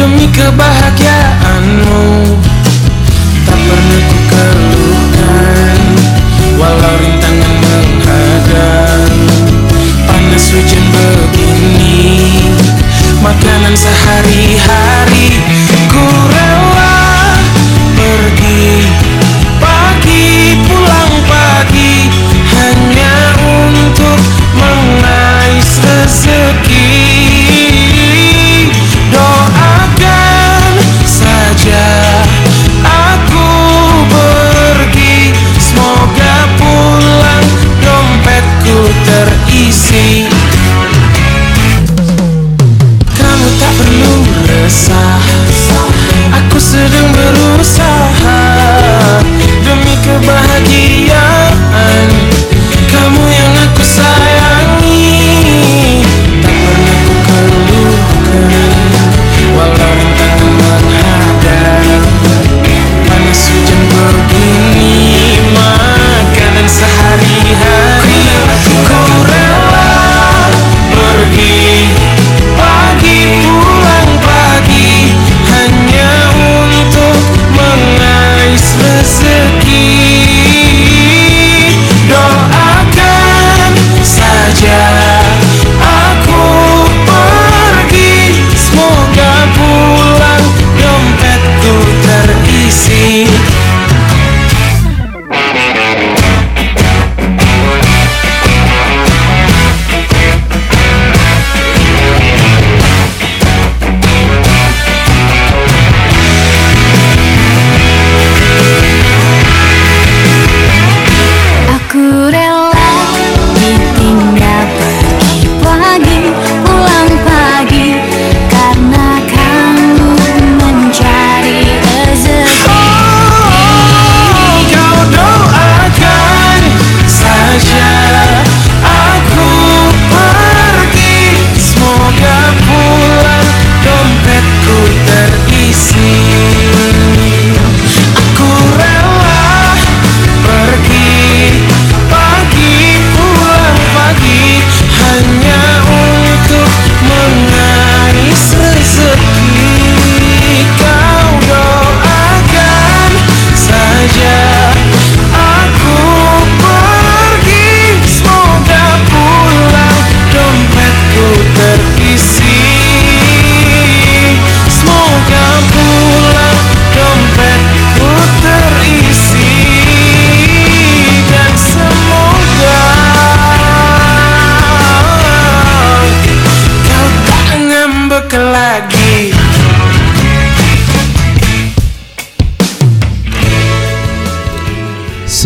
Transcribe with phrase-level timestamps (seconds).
[0.00, 2.00] Demi kebahagiaanmu
[3.44, 5.80] Tak pernah ku keluhkan.
[6.56, 9.12] Walau rintangan menghadang
[10.08, 12.16] Panas hujan begini
[13.20, 15.36] Makanan sehari-hari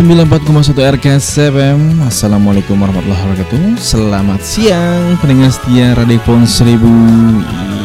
[0.05, 3.81] 94,1 RKS FM Assalamualaikum warahmatullahi wabarakatuh.
[3.81, 6.77] Selamat siang pendengar setia Radio Pon 1000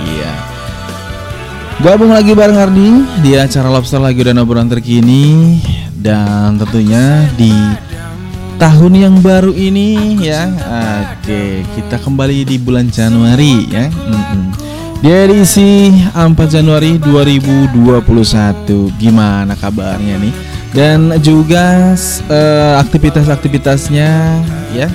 [0.05, 0.33] Iya.
[1.81, 2.89] Gabung lagi bareng Ardi
[3.25, 5.57] Di acara Lobster lagi dan obrolan terkini.
[5.97, 7.57] Dan tentunya di
[8.61, 10.45] tahun yang baru ini ya.
[11.17, 13.89] Oke kita kembali di bulan Januari ya.
[13.89, 14.53] Mm-mm.
[15.01, 17.73] Di edisi 4 Januari 2021
[19.01, 21.95] Gimana kabarnya nih dan juga
[22.31, 24.11] eh, aktivitas-aktivitasnya
[24.75, 24.89] ya.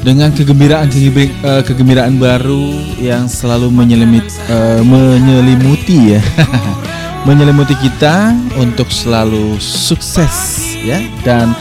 [0.00, 6.22] Dengan kegembiraan kegembir- eh, kegembiraan baru yang selalu menyelimit eh, menyelimuti ya.
[7.28, 11.04] Menyelimuti kita untuk selalu sukses ya.
[11.20, 11.52] Dan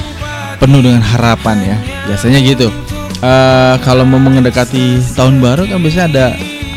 [0.56, 1.78] penuh dengan harapan ya.
[2.08, 2.72] Biasanya gitu.
[3.20, 6.26] Eh, kalau mau mendekati tahun baru kan biasanya ada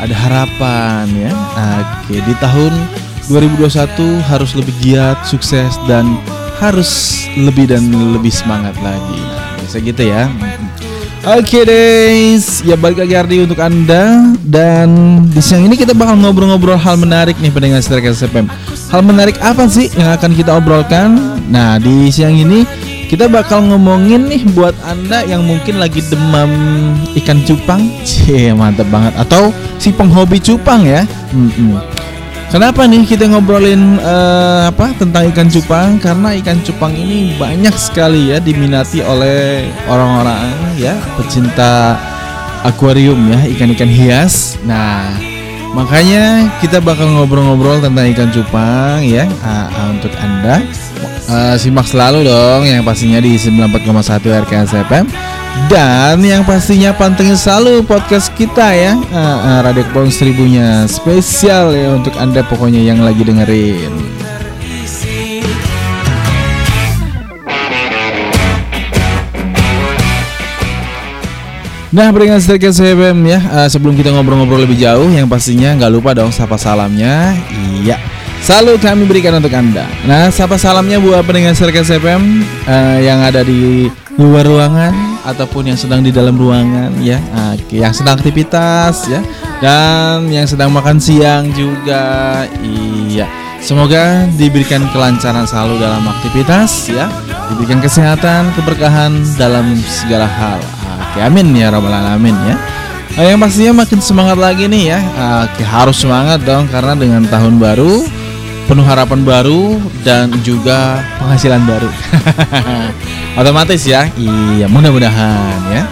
[0.03, 1.31] ada harapan ya.
[2.03, 2.75] Oke di tahun
[3.31, 6.19] 2021 harus lebih giat sukses dan
[6.59, 10.27] harus lebih dan lebih semangat lagi nah, biasa gitu ya
[11.23, 16.75] Oke guys, ya balik lagi Ardi untuk anda dan di siang ini kita bakal ngobrol-ngobrol
[16.75, 18.51] hal menarik nih pendengar setia FM.
[18.91, 21.15] hal menarik apa sih yang akan kita obrolkan?
[21.47, 22.67] Nah, di siang ini
[23.07, 26.51] kita bakal ngomongin nih buat Anda yang mungkin lagi demam
[27.15, 27.87] ikan cupang.
[28.03, 29.15] Cie, mantep banget.
[29.15, 31.07] Atau si penghobi cupang ya.
[31.31, 32.02] Mm-mm.
[32.53, 35.97] Kenapa nih kita ngobrolin eh, apa tentang ikan cupang?
[35.97, 41.97] Karena ikan cupang ini banyak sekali ya diminati oleh orang-orang ya pecinta
[42.61, 44.61] akuarium ya ikan-ikan hias.
[44.69, 45.17] Nah,
[45.73, 50.61] makanya kita bakal ngobrol-ngobrol tentang ikan cupang ya ah, untuk anda.
[51.33, 55.32] Eh, simak selalu dong yang pastinya di 94,1 RKS FM
[55.69, 62.13] dan yang pastinya pantengin selalu podcast kita ya ah, Radio Kepulauan Seribunya spesial ya untuk
[62.17, 64.23] anda pokoknya yang lagi dengerin.
[71.93, 73.37] Nah, beringat sedikit CBM ya.
[73.37, 77.37] Eh, sebelum kita ngobrol-ngobrol lebih jauh, yang pastinya nggak lupa dong sapa salamnya.
[77.53, 78.01] Iya,
[78.43, 79.87] selalu kami berikan untuk anda.
[80.03, 83.87] Nah, sapa salamnya buat pendengar Serka CPM eh, yang ada di
[84.19, 84.93] luar ruangan
[85.25, 89.23] ataupun yang sedang di dalam ruangan ya, Ah, yang sedang aktivitas ya,
[89.63, 92.43] dan yang sedang makan siang juga.
[92.61, 93.25] Iya.
[93.63, 97.07] Semoga diberikan kelancaran selalu dalam aktivitas ya,
[97.47, 100.59] diberikan kesehatan, keberkahan dalam segala hal.
[101.09, 102.55] Oke, amin ya rabbal alamin ya.
[103.13, 104.99] Eh, yang pastinya makin semangat lagi nih ya.
[105.47, 108.03] Oke, harus semangat dong karena dengan tahun baru
[108.65, 109.77] penuh harapan baru
[110.07, 111.89] dan juga penghasilan baru.
[113.39, 114.07] Otomatis ya.
[114.15, 115.83] Iya, mudah-mudahan ya.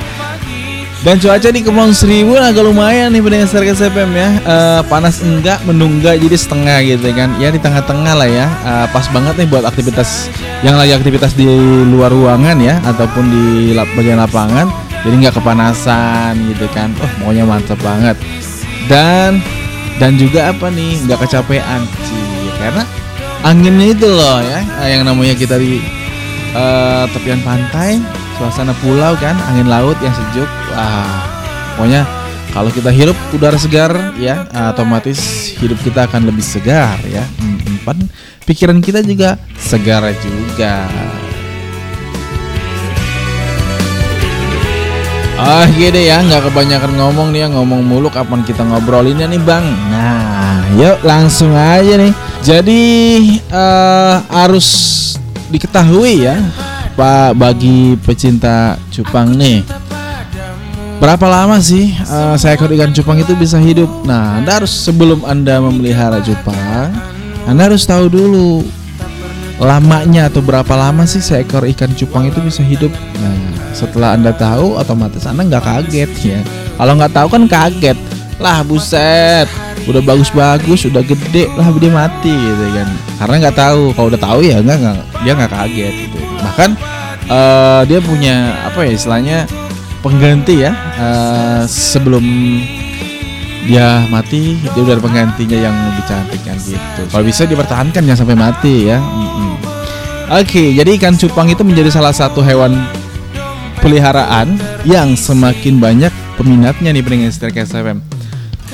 [1.02, 4.30] Dan cuaca di Kepulauan Seribu agak lumayan nih pendengar Serga CPM ya.
[4.38, 7.34] Eh, Panas enggak, mendung enggak jadi setengah gitu kan.
[7.42, 8.46] Ya di tengah-tengah lah ya.
[8.46, 10.30] Eh, Pas banget nih buat aktivitas
[10.62, 11.50] Yang lagi aktivitas di
[11.90, 14.70] luar ruangan ya Ataupun di bagian lapangan.
[15.02, 16.94] Jadi nggak kepanasan gitu kan.
[17.02, 18.14] Oh pokoknya mantap banget.
[18.86, 19.42] Dan
[19.98, 21.02] Dan juga apa nih?
[21.10, 22.31] Nggak kecapean Cie,
[22.62, 22.84] Karena
[23.42, 24.62] anginnya itu loh ya.
[24.86, 25.82] Eh, Yang namanya kita di
[26.54, 27.98] eh, tepian pantai
[28.38, 30.50] suasana pulau kan angin laut yang sejuk.
[30.74, 31.26] Wah
[31.76, 32.06] pokoknya
[32.52, 37.24] kalau kita hirup udara segar ya otomatis hidup kita akan lebih segar ya.
[37.40, 37.98] Hmm, pan
[38.46, 40.86] pikiran kita juga segar juga.
[45.42, 46.22] Ah gede ya.
[46.22, 47.48] Nggak kebanyakan ngomong nih ya.
[47.50, 49.66] Ngomong mulu kapan kita ngobrolinnya nih bang?
[49.90, 52.84] Nah yuk langsung aja nih Jadi
[53.38, 54.68] eh, harus
[55.54, 56.42] diketahui ya
[56.98, 59.62] Pak bagi pecinta cupang nih
[61.02, 63.90] Berapa lama sih eh, seekor ikan cupang itu bisa hidup?
[64.06, 66.94] Nah, Anda harus sebelum Anda memelihara cupang,
[67.50, 68.62] Anda harus tahu dulu
[69.58, 72.94] lamanya atau berapa lama sih seekor ikan cupang itu bisa hidup.
[73.18, 73.34] Nah,
[73.74, 76.40] setelah Anda tahu, otomatis Anda nggak kaget ya.
[76.78, 77.98] Kalau nggak tahu kan kaget.
[78.38, 79.50] Lah buset,
[79.90, 82.88] udah bagus-bagus, udah gede, lah dia mati gitu kan.
[83.18, 83.82] Karena nggak tahu.
[83.98, 86.18] Kalau udah tahu ya nggak dia nggak kaget gitu.
[86.42, 86.70] Bahkan
[87.30, 88.36] eh, dia punya
[88.68, 89.38] apa ya istilahnya
[90.02, 92.26] pengganti ya eh, sebelum
[93.66, 98.20] dia mati dia udah ada penggantinya yang lebih cantik kan gitu kalau bisa dipertahankan jangan
[98.26, 98.98] sampai mati ya
[100.34, 102.74] oke jadi ikan cupang itu menjadi salah satu hewan
[103.80, 108.11] peliharaan yang semakin banyak peminatnya nih pendengar setir KSFM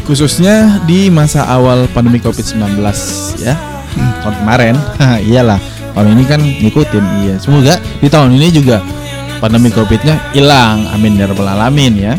[0.05, 2.77] khususnya di masa awal pandemi COVID-19
[3.41, 3.55] ya.
[4.21, 4.75] Tahun kemarin.
[5.29, 5.57] Iyalah.
[5.97, 7.35] Tahun ini kan ngikutin iya.
[7.42, 8.85] Semoga di tahun ini juga
[9.42, 10.85] pandemi covidnya hilang.
[10.94, 12.13] Amin ya rabbal alamin ya.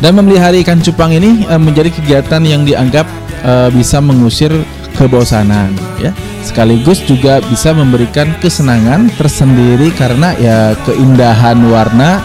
[0.00, 3.06] Dan memelihara ikan cupang ini eh, menjadi kegiatan yang dianggap
[3.44, 4.50] eh, bisa mengusir
[4.96, 6.10] kebosanan ya.
[6.40, 12.24] Sekaligus juga bisa memberikan kesenangan tersendiri karena ya keindahan warna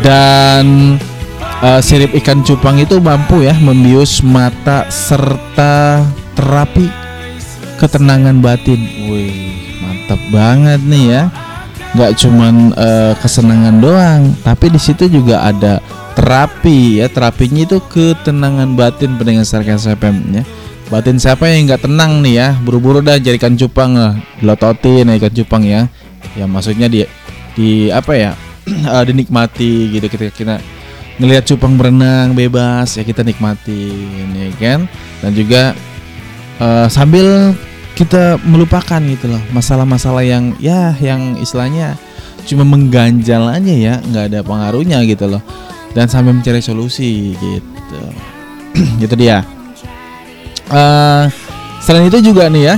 [0.00, 0.96] dan
[1.62, 6.04] eh, sirip ikan cupang itu mampu ya membius mata serta
[6.36, 7.06] terapi
[7.76, 8.80] ketenangan batin.
[9.08, 11.22] Wih, mantap banget nih ya.
[11.96, 15.80] Nggak cuman eh, kesenangan doang, tapi di situ juga ada
[16.16, 17.06] terapi ya.
[17.08, 20.44] Terapinya itu ketenangan batin pendengar sarkas FM ya.
[20.86, 25.14] Batin siapa yang nggak tenang nih ya, buru-buru dah jadi ikan cupang lah, dilototin ya
[25.18, 25.90] ikan cupang ya.
[26.36, 27.02] Ya maksudnya di
[27.56, 28.32] di apa ya?
[28.68, 30.56] eh, dinikmati gitu ketika kita
[31.16, 34.80] ngelihat cupang berenang bebas ya kita nikmatin ya kan?
[35.24, 35.72] Dan juga
[36.60, 37.56] eh, sambil
[37.96, 41.96] kita melupakan gitu loh masalah-masalah yang ya yang istilahnya
[42.44, 45.42] cuma mengganjal aja ya nggak ada pengaruhnya gitu loh.
[45.96, 48.00] Dan sambil mencari solusi gitu.
[49.00, 49.40] Gitu dia.
[50.68, 51.24] Eh,
[51.80, 52.76] selain itu juga nih ya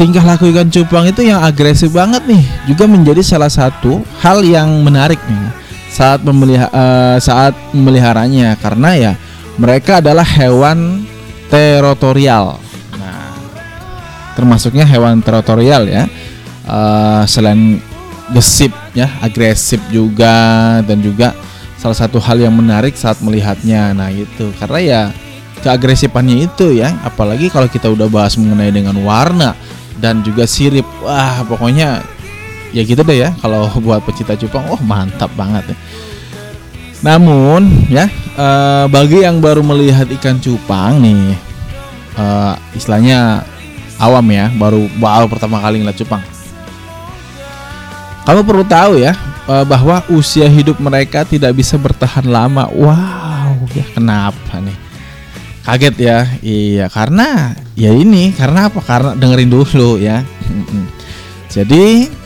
[0.00, 4.80] tingkah laku ikan cupang itu yang agresif banget nih juga menjadi salah satu hal yang
[4.80, 5.59] menarik nih
[5.90, 9.12] saat memelihara saat memeliharanya karena ya
[9.58, 11.04] mereka adalah hewan
[11.50, 12.56] teritorial.
[12.96, 13.34] Nah,
[14.38, 16.06] termasuknya hewan teritorial ya.
[16.64, 17.82] Eh, selain
[18.30, 21.34] gesip ya, agresif juga dan juga
[21.74, 23.90] salah satu hal yang menarik saat melihatnya.
[23.90, 25.02] Nah, itu karena ya
[25.60, 29.58] keagresifannya itu ya, apalagi kalau kita udah bahas mengenai dengan warna
[29.98, 30.86] dan juga sirip.
[31.02, 32.00] Wah, pokoknya
[32.70, 35.76] ya gitu deh ya kalau buat pecinta cupang, oh mantap banget ya.
[37.00, 41.34] Namun ya eh, bagi yang baru melihat ikan cupang nih,
[42.16, 43.44] eh, istilahnya
[44.00, 46.22] awam ya, baru baru pertama kali ngeliat cupang.
[48.20, 49.16] Kamu perlu tahu ya
[49.48, 52.68] eh, bahwa usia hidup mereka tidak bisa bertahan lama.
[52.68, 54.76] Wow, ya kenapa nih?
[55.60, 58.80] Kaget ya, iya karena ya ini karena apa?
[58.80, 60.24] Karena dengerin dulu ya.
[61.50, 62.19] Jadi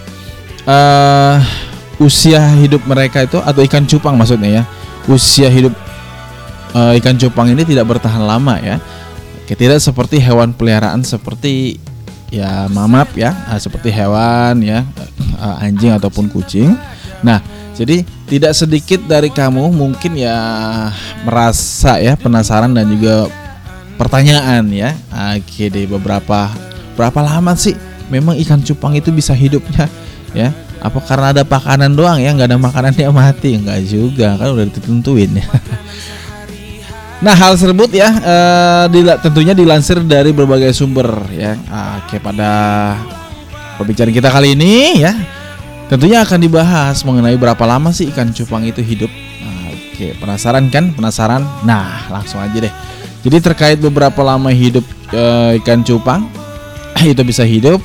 [0.64, 1.36] eh
[2.02, 4.62] usia hidup mereka itu atau ikan cupang maksudnya ya,
[5.06, 5.72] usia hidup
[6.74, 8.80] eh, ikan cupang ini tidak bertahan lama ya.
[9.44, 11.76] Tidak seperti hewan peliharaan seperti
[12.32, 14.82] ya mamap ya, eh, seperti hewan ya,
[15.38, 16.74] eh, anjing ataupun kucing.
[17.20, 17.40] Nah,
[17.76, 20.36] jadi tidak sedikit dari kamu mungkin ya
[21.24, 23.28] merasa ya penasaran dan juga
[24.00, 24.96] pertanyaan ya.
[25.38, 26.50] Oke deh beberapa
[26.94, 27.74] berapa lama sih
[28.08, 29.90] memang ikan cupang itu bisa hidupnya
[30.34, 30.50] ya?
[30.84, 32.34] Apa karena ada makanan doang ya?
[32.36, 33.56] nggak ada makanan dia mati?
[33.56, 35.46] Enggak juga kan udah ditentuin ya.
[37.24, 41.56] Nah hal tersebut ya eh, dila- tentunya dilansir dari berbagai sumber ya.
[42.04, 42.50] Oke pada
[43.80, 45.16] pembicaraan kita kali ini ya
[45.88, 49.08] tentunya akan dibahas mengenai berapa lama sih ikan cupang itu hidup.
[49.40, 50.92] Nah, Oke penasaran kan?
[50.92, 51.40] Penasaran?
[51.64, 52.72] Nah langsung aja deh.
[53.24, 56.28] Jadi terkait beberapa lama hidup eh, ikan cupang
[57.00, 57.80] itu bisa hidup.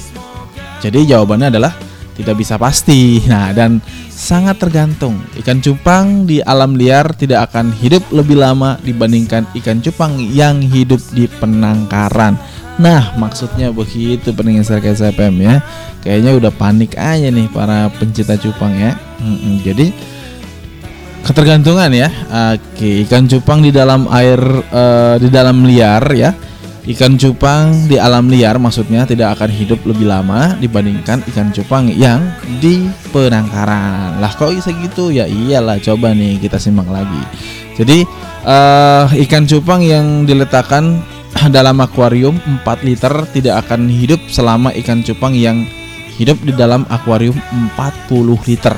[0.83, 1.71] Jadi jawabannya adalah
[2.19, 3.23] tidak bisa pasti.
[3.31, 3.79] Nah, dan
[4.11, 5.23] sangat tergantung.
[5.39, 10.99] Ikan cupang di alam liar tidak akan hidup lebih lama dibandingkan ikan cupang yang hidup
[11.15, 12.35] di penangkaran.
[12.79, 15.63] Nah, maksudnya begitu pendengar SPM ya.
[16.03, 18.95] Kayaknya udah panik aja nih para pencinta cupang ya.
[19.19, 19.91] Mm-mm, jadi
[21.23, 22.07] ketergantungan ya.
[22.55, 24.39] Oke, ikan cupang di dalam air
[24.71, 26.31] eh, di dalam liar ya.
[26.89, 32.17] Ikan cupang di alam liar maksudnya tidak akan hidup lebih lama dibandingkan ikan cupang yang
[32.57, 34.17] di penangkaran.
[34.17, 35.13] Lah kok bisa gitu?
[35.13, 37.21] Ya iyalah, coba nih kita simak lagi.
[37.77, 38.09] Jadi
[38.41, 41.05] eh, ikan cupang yang diletakkan
[41.55, 45.69] dalam akuarium 4 liter tidak akan hidup selama ikan cupang yang
[46.17, 47.37] hidup di dalam akuarium
[47.77, 48.73] 40 liter.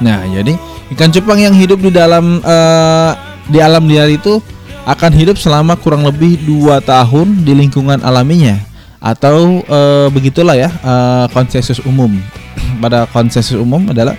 [0.00, 0.56] Nah, jadi
[0.96, 3.12] ikan cupang yang hidup di dalam eh,
[3.52, 4.40] di alam liar itu
[4.88, 8.56] akan hidup selama kurang lebih dua tahun di lingkungan alaminya
[9.00, 12.12] atau eh, begitulah ya eh, konsensus umum.
[12.82, 14.16] Pada konsensus umum adalah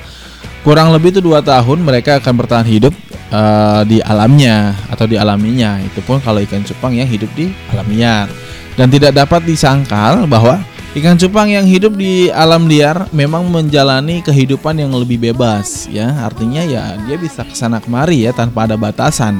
[0.62, 2.94] kurang lebih itu dua tahun mereka akan bertahan hidup
[3.34, 5.82] eh, di alamnya atau di alaminya.
[5.82, 8.28] Itu pun kalau ikan cupang yang hidup di alam liar
[8.78, 14.76] dan tidak dapat disangkal bahwa Ikan cupang yang hidup di alam liar memang menjalani kehidupan
[14.76, 16.28] yang lebih bebas ya.
[16.28, 19.40] Artinya ya dia bisa ke sana kemari ya tanpa ada batasan.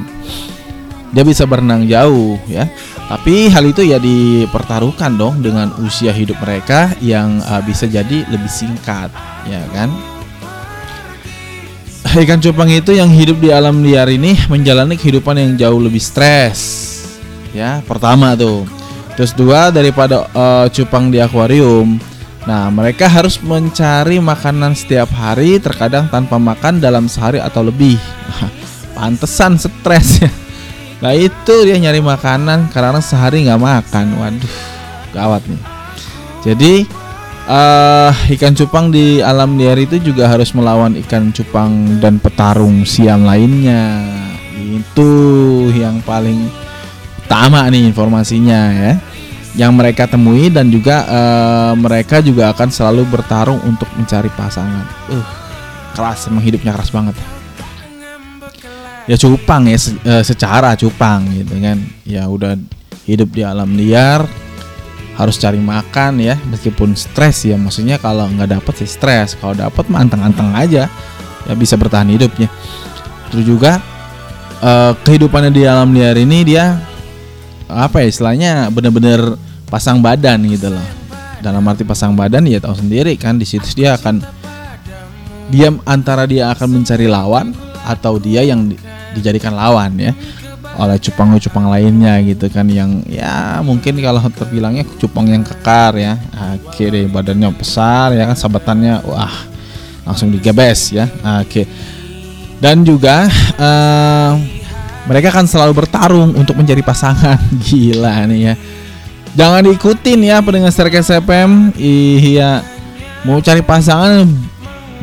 [1.12, 2.68] Dia bisa berenang jauh ya.
[3.12, 8.48] Tapi hal itu ya dipertaruhkan dong dengan usia hidup mereka yang uh, bisa jadi lebih
[8.48, 9.12] singkat
[9.48, 9.92] ya kan.
[12.12, 16.60] Ikan cupang itu yang hidup di alam liar ini menjalani kehidupan yang jauh lebih stres.
[17.56, 18.68] Ya, pertama tuh.
[19.16, 22.00] Terus dua daripada eh, cupang di akuarium.
[22.44, 27.96] Nah, mereka harus mencari makanan setiap hari, terkadang tanpa makan dalam sehari atau lebih.
[28.98, 30.28] Pantesan stres ya.
[31.02, 34.06] Nah itu dia nyari makanan karena sehari nggak makan.
[34.22, 34.56] Waduh,
[35.18, 35.62] gawat nih.
[36.46, 36.74] Jadi
[37.50, 43.26] eh ikan cupang di alam liar itu juga harus melawan ikan cupang dan petarung siam
[43.26, 44.06] lainnya.
[44.62, 45.10] Itu
[45.74, 46.46] yang paling
[47.26, 48.94] utama nih informasinya ya.
[49.58, 54.86] Yang mereka temui dan juga eh, mereka juga akan selalu bertarung untuk mencari pasangan.
[55.10, 55.26] Uh,
[55.98, 57.18] keras emang hidupnya keras banget.
[59.10, 61.78] Ya cupang ya se- eh, secara cupang gitu kan.
[62.06, 62.58] Ya udah
[63.10, 64.26] hidup di alam liar
[65.18, 67.58] harus cari makan ya meskipun stres ya.
[67.58, 69.34] Maksudnya kalau nggak dapat sih stres.
[69.38, 70.86] Kalau dapat mah anteng-anteng aja
[71.50, 72.48] ya bisa bertahan hidupnya.
[73.34, 73.82] Terus juga
[74.62, 76.78] eh, kehidupannya di alam liar ini dia
[77.72, 79.40] apa ya istilahnya bener-bener
[79.72, 80.88] pasang badan gitu loh.
[81.42, 84.22] Dalam arti pasang badan ya tahu sendiri kan di situ dia akan
[85.50, 88.70] dia antara dia akan mencari lawan atau dia yang
[89.18, 90.14] dijadikan lawan ya
[90.80, 96.16] oleh cupang-cupang lainnya gitu kan yang ya mungkin kalau terbilangnya cupang yang kekar ya
[96.80, 99.36] deh badannya besar ya kan sabatannya wah
[100.08, 101.06] langsung digebes ya
[101.44, 101.68] oke
[102.64, 103.28] dan juga
[103.60, 104.32] eh,
[105.06, 107.36] mereka akan selalu bertarung untuk mencari pasangan
[107.68, 108.56] gila nih ya
[109.32, 111.72] Jangan diikutin ya pendengar Serkes FM.
[111.80, 112.60] Iya.
[113.24, 114.28] Mau cari pasangan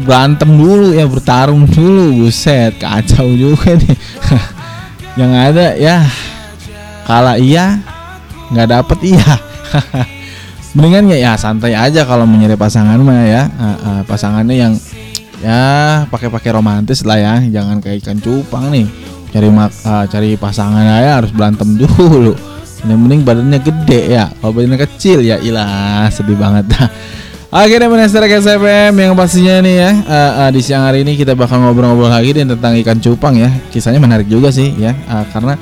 [0.02, 2.26] berantem dulu ya, bertarung dulu.
[2.26, 3.96] Buset, kacau juga nih.
[5.18, 5.96] Yang ada ya
[7.08, 7.82] kalah iya,
[8.54, 9.32] nggak dapet iya.
[10.76, 13.50] Mendingan ya, ya santai aja kalau mencari pasangan mah ya.
[13.58, 14.74] Ah, pasangannya yang
[15.42, 17.34] ya pakai-pakai romantis lah ya.
[17.40, 18.86] Jangan kayak ikan cupang nih.
[19.32, 22.36] Cari mak ah, cari pasangan aja harus berantem dulu.
[22.86, 24.30] Yang mending badannya gede ya.
[24.38, 26.86] Kalau badannya kecil ya ilah sedih banget dah.
[27.48, 31.56] Akhirnya menester SFM yang pastinya nih ya uh, uh, di siang hari ini kita bakal
[31.56, 33.48] ngobrol-ngobrol lagi nih tentang ikan cupang ya.
[33.72, 35.56] Kisahnya menarik juga sih ya uh, karena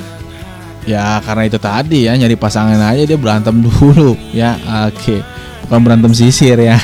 [0.83, 4.59] ya karena itu tadi ya nyari pasangan aja dia berantem dulu ya.
[4.91, 5.23] Oke.
[5.67, 6.75] Bukan berantem sisir ya.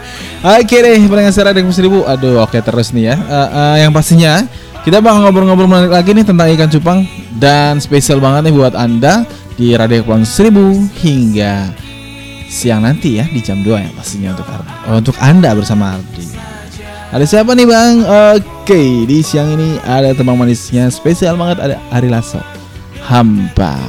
[0.62, 2.06] oke deh pendengar secara dengan seribu.
[2.06, 3.16] Aduh oke terus nih ya.
[3.18, 4.46] Uh, uh, yang pastinya
[4.86, 6.98] kita bakal ngobrol-ngobrol menarik lagi nih tentang ikan cupang
[7.34, 9.26] dan spesial banget nih buat anda
[9.58, 11.82] di Radio Kepulauan Seribu hingga
[12.52, 14.72] siang nanti ya di jam 2 ya pastinya untuk Ardi.
[14.84, 16.28] Oh, untuk Anda bersama Ardi.
[17.08, 18.04] Ada siapa nih Bang?
[18.36, 22.44] Oke, di siang ini ada teman manisnya spesial banget ada Ari Lasso.
[23.08, 23.80] Hampa.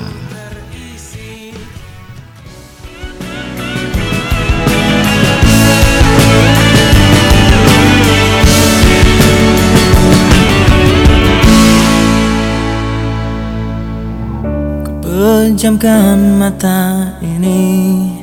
[15.03, 18.22] Pejamkan mata ini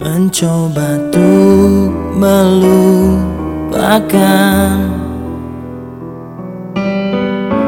[0.00, 3.20] Mencoba untuk melupakan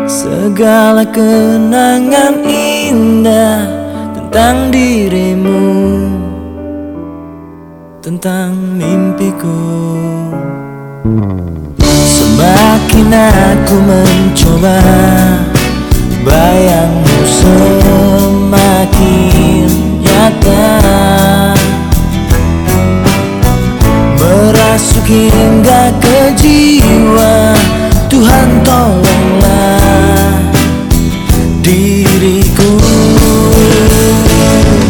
[0.09, 3.69] Segala kenangan indah
[4.17, 6.09] Tentang dirimu
[8.01, 9.93] Tentang mimpiku.
[11.85, 14.81] Semakin aku mencoba
[16.25, 18.63] Bayangmu semakin
[24.73, 27.53] Merasuk hingga ke jiwa.
[28.09, 30.41] Tuhan tolonglah
[31.61, 32.81] diriku.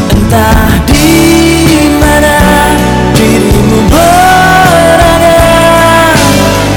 [0.07, 1.19] Entah di
[1.99, 2.39] mana
[3.11, 5.43] dirimu berada.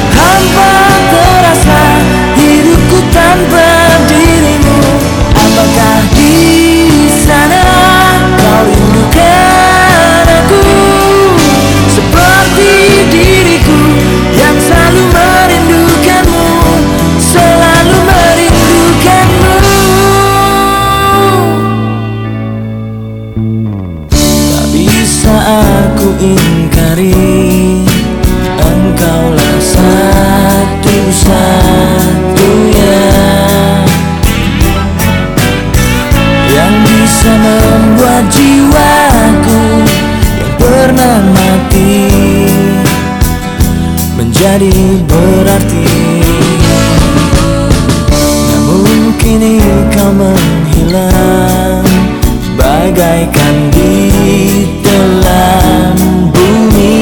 [0.10, 0.74] Hampa
[1.06, 1.82] terasa
[2.42, 3.65] hidupku tanpa
[44.36, 45.88] Menjadi berarti.
[48.52, 49.64] Namun kini
[49.96, 51.88] kau menghilang
[52.60, 54.12] Bagaikan di
[54.84, 55.96] telan
[56.36, 57.00] bumi.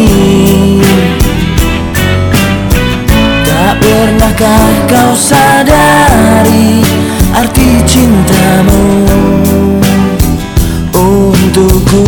[3.50, 6.86] Tak pernahkah kau sadari
[7.34, 9.10] Arti cintamu
[10.94, 12.06] Untukku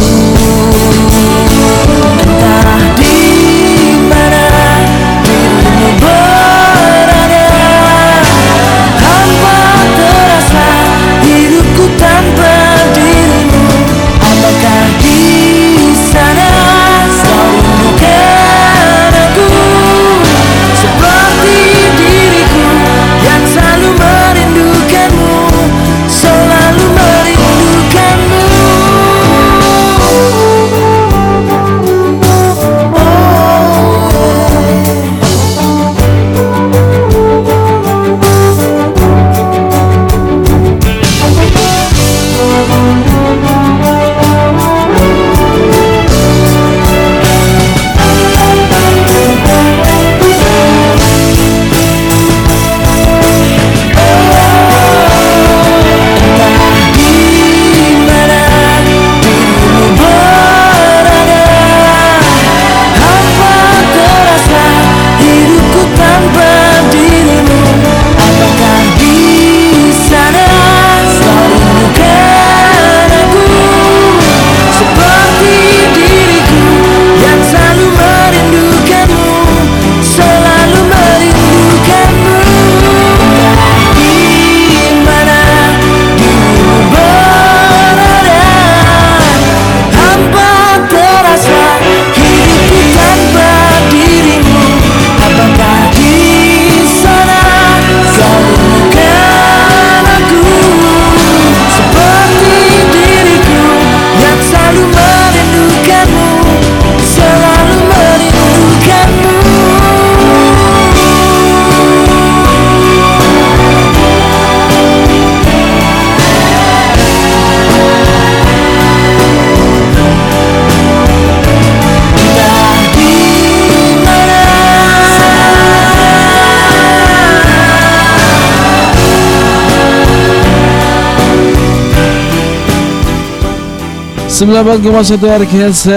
[134.35, 135.87] 94,1 RKS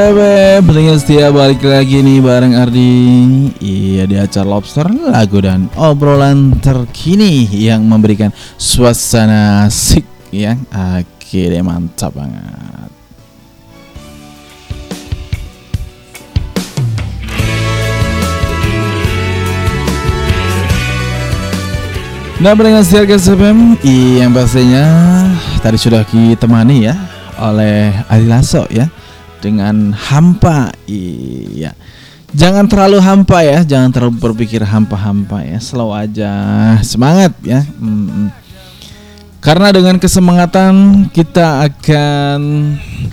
[0.62, 2.94] Pendengar setia balik lagi nih bareng Ardi.
[3.58, 10.54] Iya di acara Lobster Lagu dan obrolan terkini Yang memberikan suasana asik ya.
[10.70, 12.94] Oke deh mantap banget.
[22.38, 24.86] Nah pendengar setia RKS FM Yang pastinya
[25.58, 28.90] Tadi sudah ditemani ya oleh Ari Lasso ya.
[29.38, 31.72] Dengan hampa iya.
[32.34, 33.64] Jangan terlalu hampa ya.
[33.64, 35.58] Jangan terlalu berpikir hampa-hampa ya.
[35.62, 36.32] Slow aja.
[36.84, 37.64] Semangat ya.
[37.78, 38.50] Mm-mm.
[39.38, 42.40] karena dengan kesemangatan kita akan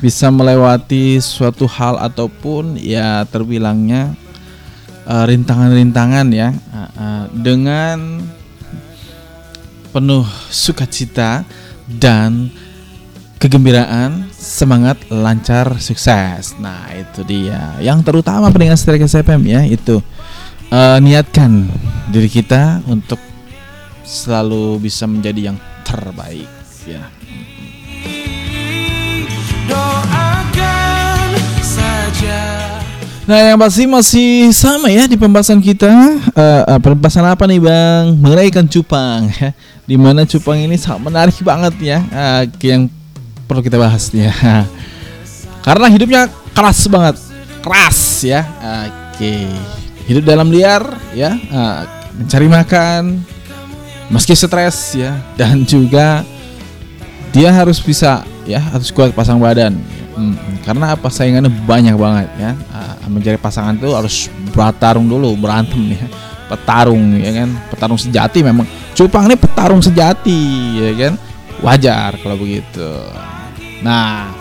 [0.01, 4.17] bisa melewati suatu hal ataupun ya terbilangnya
[5.05, 6.49] eh, rintangan-rintangan ya.
[6.73, 8.25] Uh, uh, dengan
[9.95, 11.47] penuh sukacita
[11.87, 12.51] dan
[13.45, 16.57] kegembiraan, semangat, lancar, sukses.
[16.57, 17.77] Nah, itu dia.
[17.77, 20.01] Yang terutama pendengar setia SFM ya, itu
[20.73, 21.69] eh, niatkan
[22.09, 23.21] diri kita untuk
[24.01, 26.49] selalu bisa menjadi yang terbaik
[26.89, 27.05] ya.
[29.69, 31.29] Doakan
[31.61, 32.65] saja
[33.25, 35.89] Nah, yang pasti masih sama ya di pembahasan kita.
[36.29, 38.21] Eh, eh, pembahasan apa nih, Bang?
[38.21, 39.49] Mengenai ikan cupang ya.
[39.85, 41.99] Di mana cupang ini sangat menarik banget ya.
[42.05, 42.85] Eh, yang
[43.45, 44.33] perlu kita bahas ya.
[45.65, 47.15] Karena hidupnya keras banget.
[47.61, 48.45] Keras ya.
[49.13, 49.49] Oke.
[50.05, 50.85] Hidup dalam liar
[51.17, 51.79] ya, eh,
[52.13, 53.25] mencari makan
[54.13, 55.17] meski stres ya.
[55.33, 56.21] Dan juga
[57.33, 59.73] dia harus bisa ya harus kuat pasang badan.
[60.15, 61.11] Hmm, karena apa?
[61.11, 62.51] Saingannya banyak banget ya.
[62.71, 66.07] Ah, mencari pasangan itu harus bertarung dulu berantem ya.
[66.45, 67.49] Petarung ya kan?
[67.73, 68.63] Petarung sejati memang.
[68.95, 70.39] Cupang ini petarung sejati
[70.79, 71.13] ya kan?
[71.59, 72.87] Wajar kalau begitu
[73.83, 74.31] nah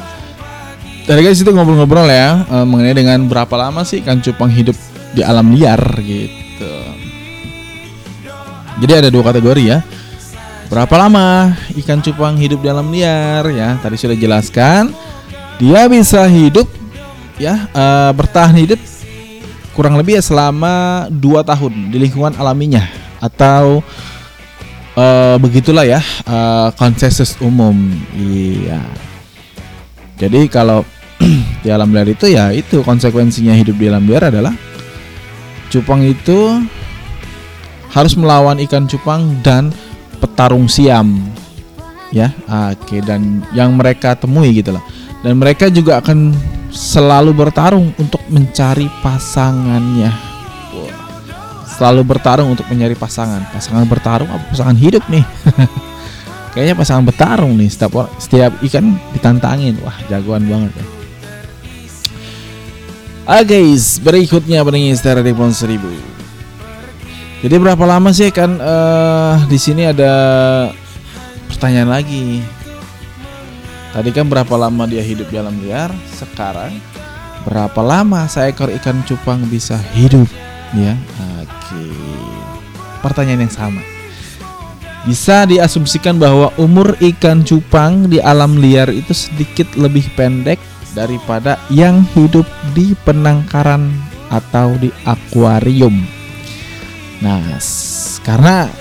[1.04, 4.76] dari guys itu ngobrol-ngobrol ya eh, mengenai dengan berapa lama sih ikan cupang hidup
[5.14, 6.74] di alam liar gitu
[8.82, 9.78] jadi ada dua kategori ya
[10.74, 13.76] Berapa lama ikan cupang hidup di alam liar ya?
[13.78, 14.90] Tadi sudah jelaskan.
[15.60, 16.66] Dia bisa hidup
[17.38, 18.82] ya eh, bertahan hidup
[19.74, 22.82] kurang lebih ya selama 2 tahun di lingkungan alaminya
[23.22, 23.86] atau
[24.98, 27.76] eh, begitulah ya eh, konsensus umum.
[28.16, 28.82] Iya.
[30.18, 30.86] Jadi kalau
[31.62, 34.54] di alam liar itu ya itu konsekuensinya hidup di alam liar adalah
[35.70, 36.62] cupang itu
[37.90, 39.74] harus melawan ikan cupang dan
[40.22, 41.18] petarung siam.
[42.14, 44.84] Ya oke dan yang mereka temui gitu loh
[45.26, 46.30] dan mereka juga akan
[46.70, 50.14] selalu bertarung untuk mencari pasangannya.
[51.74, 53.42] Selalu bertarung untuk mencari pasangan.
[53.50, 54.46] Pasangan bertarung apa?
[54.54, 55.26] Pasangan hidup nih
[56.54, 60.86] kayaknya pasangan bertarung nih setiap or- setiap ikan ditantangin wah jagoan banget ya
[63.24, 66.14] Oke guys, berikutnya pendengar secara Depon 1000
[67.44, 70.12] jadi berapa lama sih kan eh di sini ada
[71.52, 72.40] pertanyaan lagi.
[73.92, 75.92] Tadi kan berapa lama dia hidup di alam liar?
[76.08, 76.72] Sekarang
[77.44, 80.24] berapa lama seekor ikan cupang bisa hidup?
[80.72, 80.96] Ya,
[81.44, 81.84] oke.
[83.04, 83.84] Pertanyaan yang sama.
[85.04, 90.56] Bisa diasumsikan bahwa umur ikan cupang di alam liar itu sedikit lebih pendek
[90.96, 93.92] daripada yang hidup di penangkaran
[94.32, 95.92] atau di akuarium.
[97.20, 97.60] Nah,
[98.24, 98.72] karena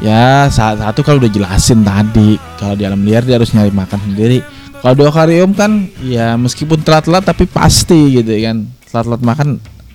[0.00, 4.00] ya saat satu kalau udah jelasin tadi kalau di alam liar dia harus nyari makan
[4.08, 4.40] sendiri.
[4.80, 8.64] Kalau di akuarium kan ya meskipun telat-telat tapi pasti gitu kan.
[8.88, 9.48] Telat-telat makan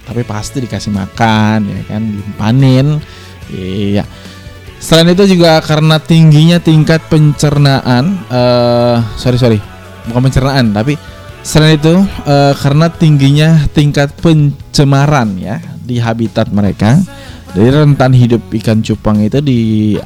[0.06, 3.02] tapi pasti dikasih makan ya kan, dipanin.
[3.50, 4.06] Iya.
[4.78, 9.60] Selain itu juga karena tingginya tingkat pencernaan eh sorry sorry
[10.06, 10.94] bukan pencernaan tapi
[11.42, 11.98] selain itu
[12.30, 17.02] eh, karena tingginya tingkat pencemaran ya di habitat mereka
[17.58, 19.60] jadi rentan hidup ikan cupang itu di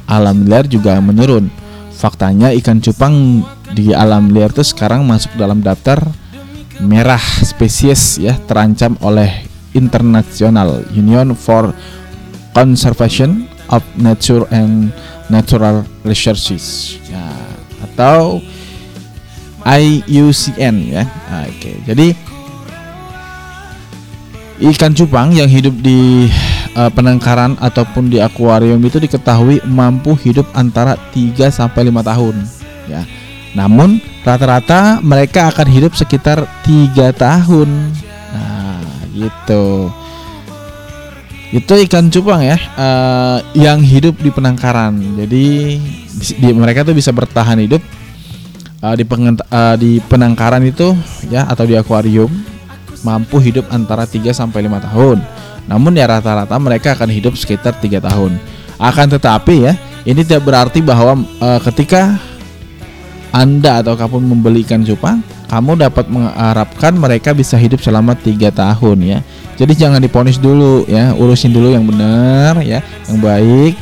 [0.08, 1.52] alam liar juga menurun.
[1.92, 3.44] Faktanya ikan cupang
[3.76, 6.00] di alam liar itu sekarang masuk dalam daftar
[6.80, 9.44] merah spesies ya terancam oleh
[9.76, 11.76] International Union for
[12.56, 14.90] Conservation of Nature and
[15.30, 17.22] Natural Resources ya,
[17.84, 18.42] atau
[19.62, 21.04] IUCN ya.
[21.46, 22.16] Oke, jadi
[24.62, 26.30] ikan cupang yang hidup di
[26.74, 32.36] eh, penangkaran ataupun di akuarium itu diketahui mampu hidup antara 3 sampai 5 tahun
[32.90, 33.02] ya.
[33.52, 37.68] Namun rata-rata mereka akan hidup sekitar tiga tahun.
[38.32, 38.80] Nah,
[39.12, 39.92] gitu.
[41.52, 44.96] Itu ikan cupang ya, eh, yang hidup di penangkaran.
[45.20, 45.76] Jadi
[46.40, 47.84] di, mereka tuh bisa bertahan hidup
[48.82, 50.92] uh, di pengen- uh, di penangkaran itu
[51.30, 52.28] ya atau di akuarium
[53.02, 55.18] mampu hidup antara 3 sampai 5 tahun.
[55.70, 58.34] Namun ya rata-rata mereka akan hidup sekitar tiga tahun.
[58.82, 62.18] Akan tetapi ya, ini tidak berarti bahwa uh, ketika
[63.30, 69.04] anda atau kamu membeli ikan cupang, kamu dapat mengharapkan mereka bisa hidup selama tiga tahun
[69.04, 69.18] ya.
[69.60, 73.76] Jadi jangan diponis dulu ya, urusin dulu yang benar ya, yang baik.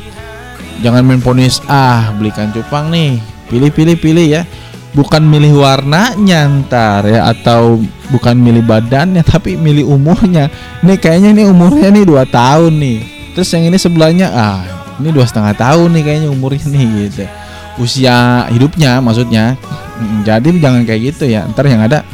[0.83, 4.43] Jangan main ponis ah beli ikan cupang nih, pilih pilih pilih ya.
[4.91, 7.79] Bukan milih warnanya ntar ya atau
[8.11, 10.51] bukan milih badannya tapi milih umurnya.
[10.83, 12.99] Nih kayaknya nih umurnya nih dua tahun nih.
[13.31, 14.59] Terus yang ini sebelahnya ah
[14.99, 17.23] ini dua setengah tahun nih kayaknya umurnya nih gitu
[17.79, 19.55] usia hidupnya maksudnya
[20.23, 21.47] jadi jangan kayak gitu ya.
[21.49, 22.05] Ntar yang ada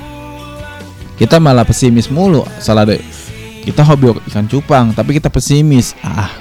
[1.17, 3.01] kita malah pesimis mulu salah deh.
[3.67, 5.97] Kita hobi ikan cupang tapi kita pesimis.
[6.05, 6.31] Ah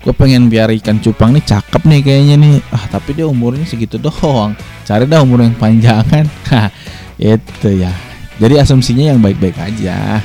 [0.00, 2.56] gue pengen biar ikan cupang nih cakep nih kayaknya nih.
[2.70, 4.54] Ah tapi dia umurnya segitu doang.
[4.86, 6.26] Cari dah umur yang panjangan
[7.18, 7.92] itu ya.
[8.40, 10.24] Jadi asumsinya yang baik-baik aja.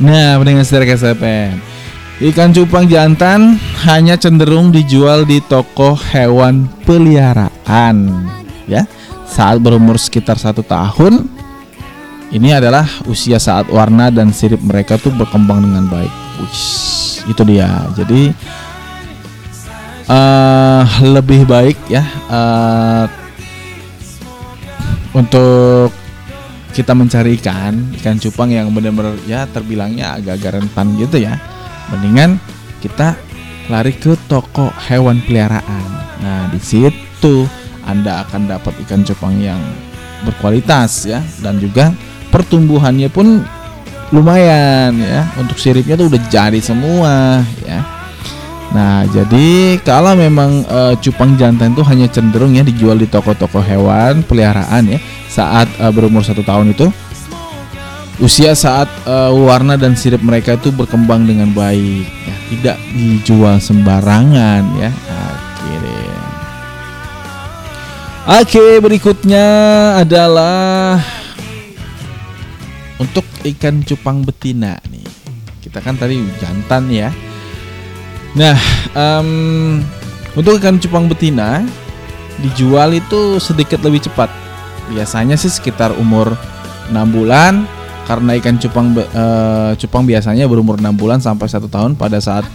[0.00, 1.70] Nah pendengar setir KSFM
[2.20, 3.56] Ikan cupang jantan
[3.88, 8.28] hanya cenderung dijual di toko hewan peliharaan,
[8.68, 8.84] ya.
[9.30, 11.24] Saat berumur sekitar satu tahun,
[12.34, 16.12] ini adalah usia saat warna dan sirip mereka tuh berkembang dengan baik.
[16.42, 17.70] Wih, itu dia.
[17.94, 18.34] Jadi
[20.10, 23.06] eh lebih baik ya eh,
[25.14, 25.94] untuk
[26.74, 31.38] kita mencari ikan ikan cupang yang benar-benar ya terbilangnya agak-agak rentan gitu ya
[31.94, 32.42] mendingan
[32.82, 33.14] kita
[33.70, 35.86] lari ke toko hewan peliharaan.
[36.20, 37.46] Nah, di situ
[37.90, 39.58] Anda akan dapat ikan cupang yang
[40.22, 41.90] berkualitas ya dan juga
[42.30, 43.42] pertumbuhannya pun
[44.14, 45.26] lumayan ya.
[45.38, 48.00] Untuk siripnya tuh udah jadi semua ya.
[48.70, 54.22] Nah, jadi kalau memang eh, cupang jantan itu hanya cenderung ya dijual di toko-toko hewan
[54.22, 56.86] peliharaan ya saat eh, berumur satu tahun itu
[58.22, 64.62] usia saat eh, warna dan sirip mereka itu berkembang dengan baik ya tidak dijual sembarangan
[64.78, 65.29] ya oke
[68.30, 69.46] oke berikutnya
[69.98, 71.02] adalah
[73.02, 75.02] untuk ikan cupang betina nih.
[75.58, 77.10] Kita kan tadi jantan ya.
[78.38, 78.54] Nah
[78.94, 79.28] em,
[80.38, 81.66] untuk ikan cupang betina
[82.38, 84.30] dijual itu sedikit lebih cepat.
[84.94, 86.34] Biasanya sih sekitar umur
[86.90, 87.66] 6 bulan
[88.06, 92.46] karena ikan cupang eh, cupang biasanya berumur 6 bulan sampai satu tahun pada saat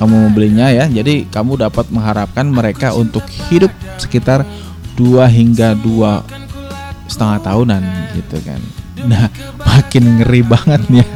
[0.00, 0.88] kamu membelinya ya.
[0.88, 4.44] Jadi kamu dapat mengharapkan mereka untuk hidup sekitar
[5.02, 6.22] 2 hingga dua
[7.10, 7.82] setengah tahunan
[8.14, 8.60] gitu kan.
[9.02, 9.26] Nah,
[9.58, 11.02] makin ngeri banget nih.
[11.02, 11.06] ya.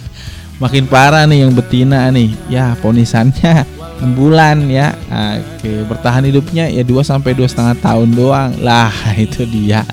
[0.62, 2.32] makin parah nih yang betina nih.
[2.48, 3.68] Ya, ponisannya
[4.00, 4.96] 6 bulan ya.
[5.36, 8.50] Oke, bertahan hidupnya ya 2 sampai dua setengah tahun doang.
[8.64, 8.92] Lah,
[9.28, 9.84] itu dia.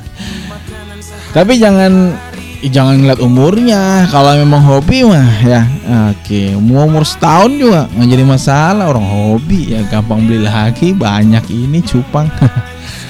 [1.36, 2.16] Tapi jangan
[2.58, 5.62] Ih, jangan ngeliat umurnya kalau memang hobi mah ya
[6.10, 11.46] oke mau umur setahun juga nggak jadi masalah orang hobi ya gampang beli lagi banyak
[11.54, 12.26] ini cupang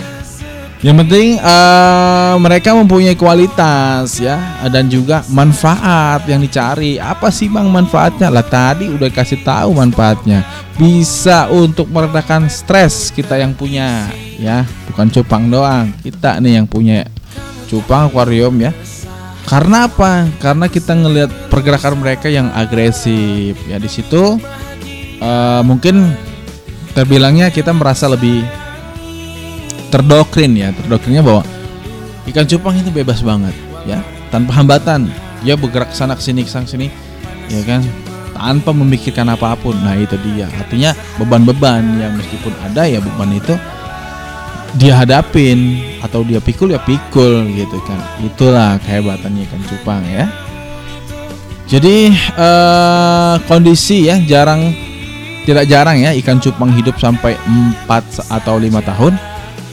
[0.85, 4.37] yang penting eh, mereka mempunyai kualitas ya.
[4.69, 7.01] Dan juga manfaat yang dicari.
[7.01, 8.29] Apa sih bang manfaatnya?
[8.29, 10.45] Lah tadi udah kasih tahu manfaatnya.
[10.77, 14.05] Bisa untuk meredakan stres kita yang punya
[14.37, 14.69] ya.
[14.93, 15.89] Bukan cupang doang.
[16.05, 17.09] Kita nih yang punya
[17.65, 18.69] cupang akuarium ya.
[19.49, 20.29] Karena apa?
[20.37, 23.57] Karena kita ngelihat pergerakan mereka yang agresif.
[23.65, 23.81] Ya.
[23.81, 24.37] Di situ
[25.25, 26.13] eh, mungkin
[26.93, 28.45] terbilangnya kita merasa lebih
[29.89, 30.69] terdoktrin ya.
[30.73, 31.43] Terdoktrinnya bahwa
[32.28, 33.56] ikan cupang itu bebas banget
[33.88, 35.10] ya, tanpa hambatan.
[35.45, 36.89] Dia bergerak sana ke sini ke sana sini
[37.47, 37.86] ya kan
[38.36, 39.78] tanpa memikirkan apa pun.
[39.80, 40.50] Nah, itu dia.
[40.50, 43.56] Artinya beban-beban yang meskipun ada ya beban itu
[44.76, 50.28] dia hadapin atau dia pikul ya pikul gitu kan itulah kehebatannya ikan cupang ya
[51.67, 54.76] jadi eh, kondisi ya jarang
[55.47, 57.39] tidak jarang ya ikan cupang hidup sampai
[57.88, 57.88] 4
[58.28, 59.15] atau lima tahun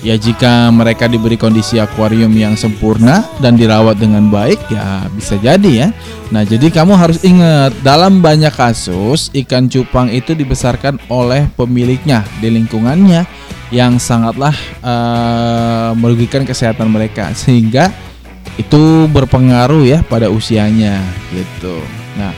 [0.04, 5.70] ya jika mereka diberi kondisi akuarium yang sempurna dan dirawat dengan baik ya bisa jadi
[5.72, 5.88] ya.
[6.28, 12.52] Nah jadi kamu harus ingat dalam banyak kasus ikan cupang itu dibesarkan oleh pemiliknya di
[12.52, 13.24] lingkungannya
[13.72, 14.52] yang sangatlah
[14.84, 17.32] eh, merugikan kesehatan mereka.
[17.32, 17.88] Sehingga
[18.60, 21.00] itu berpengaruh ya pada usianya
[21.32, 21.80] gitu.
[22.20, 22.30] Nah,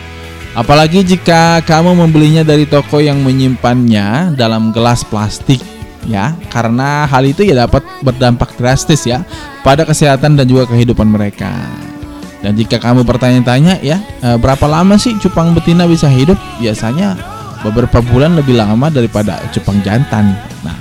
[0.54, 5.75] apalagi jika kamu membelinya dari toko yang menyimpannya dalam gelas plastik
[6.06, 9.26] ya, karena hal itu ya dapat berdampak drastis ya
[9.66, 11.52] pada kesehatan dan juga kehidupan mereka.
[12.46, 16.38] Dan jika kamu bertanya-tanya ya, eh, berapa lama sih cupang betina bisa hidup?
[16.62, 17.18] Biasanya
[17.66, 20.36] beberapa bulan lebih lama daripada cupang jantan.
[20.62, 20.78] Nah,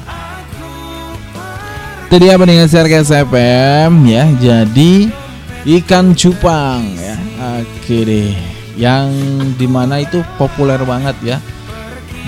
[2.06, 4.30] Itu dia pendengar Serkes FM ya.
[4.38, 5.10] Jadi
[5.82, 7.18] ikan cupang ya.
[7.60, 8.38] Oke deh.
[8.78, 9.10] Yang
[9.58, 11.38] di mana itu populer banget ya.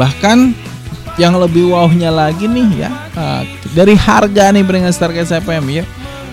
[0.01, 0.57] Bahkan
[1.17, 2.91] yang lebih wownya lagi nih ya.
[3.41, 5.83] Oke, dari harga nih pendengar Serkes FM ya.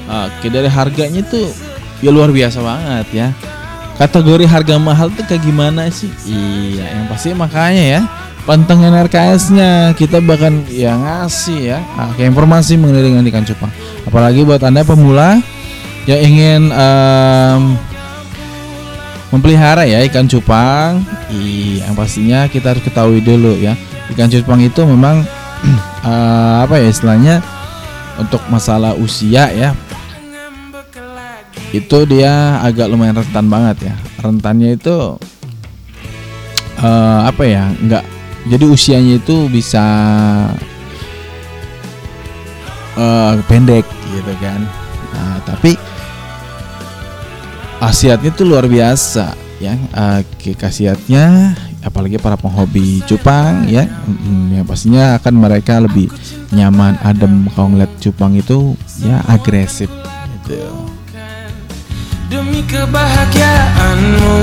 [0.04, 1.48] Oke dari harganya tuh
[2.04, 3.28] ya luar biasa banget ya.
[3.94, 6.10] Kategori harga mahal tuh kayak gimana sih?
[6.26, 8.00] Iya, yang pasti makanya ya
[8.44, 13.72] pantengin RKS-nya kita bahkan ya ngasih ya ah, kayak informasi mengenai dengan ikan cupang
[14.04, 15.40] apalagi buat anda pemula
[16.04, 17.62] yang ingin em,
[19.32, 21.00] memelihara ya ikan cupang
[21.32, 23.72] iya yang pastinya kita harus ketahui dulu ya
[24.12, 25.24] ikan cupang itu memang
[26.08, 27.40] eh, apa ya istilahnya
[28.20, 29.72] untuk masalah usia ya
[31.74, 33.94] itu dia agak lumayan rentan banget ya.
[34.22, 35.18] Rentannya itu
[36.78, 38.04] eh, apa ya nggak
[38.46, 39.84] jadi usianya itu bisa
[42.94, 43.82] eh, pendek
[44.14, 44.62] gitu kan.
[45.10, 45.74] Nah tapi
[47.82, 49.76] khasiatnya itu luar biasa ya
[50.16, 51.52] Oke, khasiatnya
[51.84, 53.84] apalagi para penghobi cupang ya.
[54.08, 56.08] Mm, yang pastinya akan mereka lebih
[56.50, 58.72] nyaman adem kalau ngeliat cupang itu
[59.04, 59.92] ya agresif
[60.48, 60.58] gitu.
[62.24, 64.36] Demi kebahagiaanmu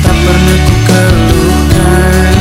[0.00, 2.36] Tak pernah ku keluhkan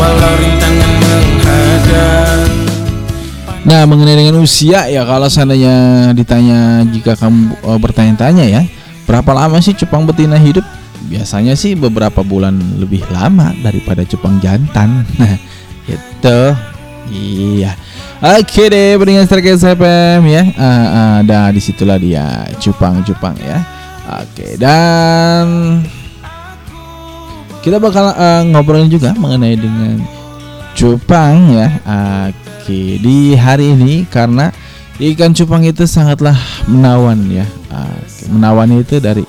[0.00, 2.42] Walau rintangan menghadang
[3.68, 8.62] Nah mengenai dengan usia ya kalau seandainya ditanya jika kamu eh, bertanya-tanya ya
[9.04, 10.64] berapa lama sih cupang betina hidup?
[11.08, 15.04] Biasanya sih beberapa bulan lebih lama daripada cupang jantan.
[15.18, 15.34] Nah
[15.88, 16.40] itu
[17.08, 17.72] iya.
[18.20, 20.42] Oke deh pendengar Starcast FM ya.
[20.60, 23.64] Ah, ah, dah di situlah dia cupang-cupang ya.
[24.20, 25.80] Oke dan
[27.64, 30.00] kita bakal eh, ngobrolin juga mengenai dengan
[30.78, 31.68] cupang ya.
[32.30, 34.54] Oke, di hari ini karena
[35.02, 36.38] ikan cupang itu sangatlah
[36.70, 37.46] menawan ya.
[37.68, 39.26] Oke, menawan itu dari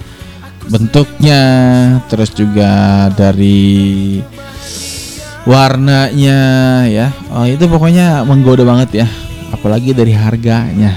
[0.70, 1.44] bentuknya,
[2.08, 4.22] terus juga dari
[5.50, 6.40] warnanya
[6.86, 7.10] ya.
[7.34, 9.08] Oh, itu pokoknya menggoda banget ya.
[9.50, 10.94] Apalagi dari harganya.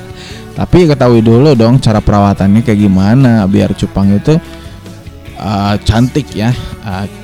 [0.58, 4.36] Tapi ketahui dulu dong cara perawatannya kayak gimana biar cupang itu
[5.40, 6.52] uh, cantik ya.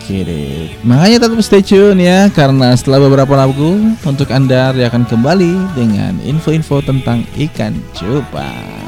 [0.06, 0.70] Deh.
[0.86, 3.74] Makanya tetap stay tune ya karena setelah beberapa lagu
[4.06, 8.85] untuk Anda akan kembali dengan info-info tentang ikan cupang.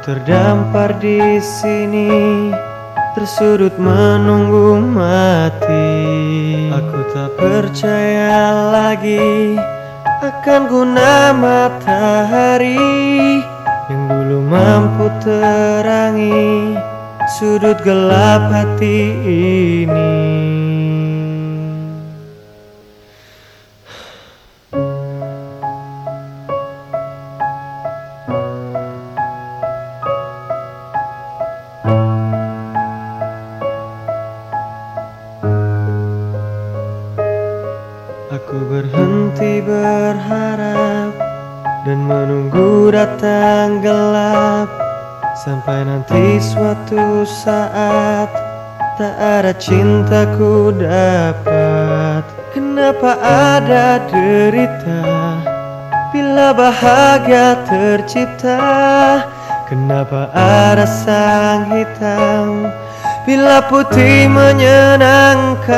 [0.00, 2.48] Terdampar di sini,
[3.12, 5.92] tersudut menunggu mati.
[6.72, 9.60] Aku tak percaya lagi
[10.24, 12.80] akan guna matahari
[13.92, 16.76] yang dulu mampu terangi
[17.36, 19.12] sudut gelap hati
[19.84, 20.59] ini.
[47.24, 48.28] Saat
[49.00, 52.24] tak ada cintaku dapat.
[52.52, 55.04] Kenapa ada derita
[56.12, 58.60] bila bahagia tercipta?
[59.70, 62.66] Kenapa ada sang hitam
[63.22, 65.70] bila putih menyenangkan?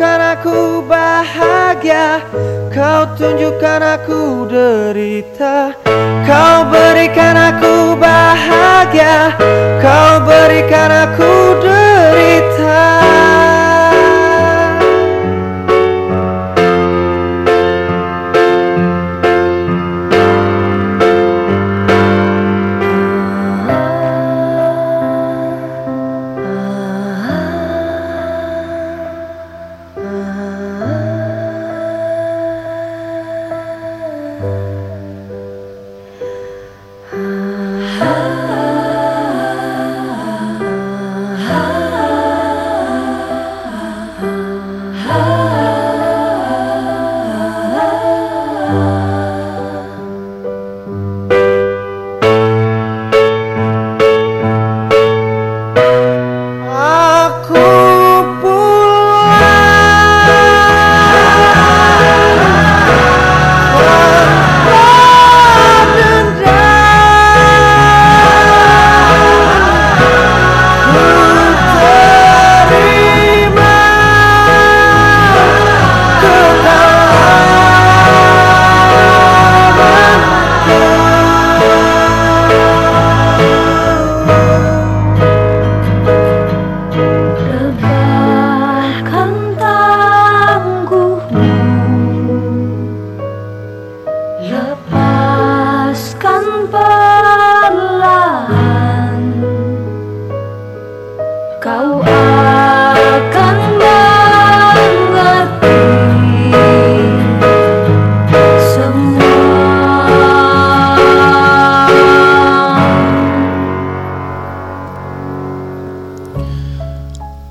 [0.00, 2.24] Tunjukkan aku bahagia.
[2.72, 5.76] Kau tunjukkan aku derita.
[6.24, 9.36] Kau berikan aku bahagia.
[9.76, 13.29] Kau berikan aku derita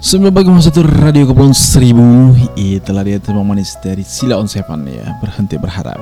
[0.10, 5.06] Sebelum bagi satu Radio Kepulauan Seribu Itulah dia teman manis dari Sila on Seven ya.
[5.22, 6.02] Berhenti berharap.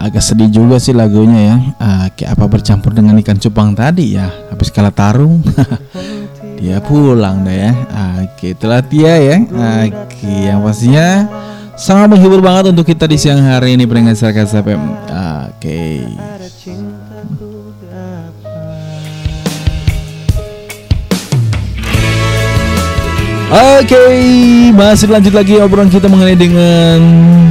[0.00, 1.56] Agak sedih juga sih lagunya ya.
[1.76, 4.32] Ah, Kayak apa bercampur dengan ikan cupang tadi ya.
[4.48, 5.44] Habis kalah tarung
[6.56, 7.72] Dia pulang dah ya.
[8.24, 9.44] Oke itulah dia ya.
[9.44, 11.28] Oke yang pastinya
[11.76, 14.95] Sangat menghibur banget untuk kita di siang hari ini Pendengar Sarkas FM
[23.56, 23.96] Oke,
[24.76, 27.00] masih lanjut lagi obrolan kita mengenai dengan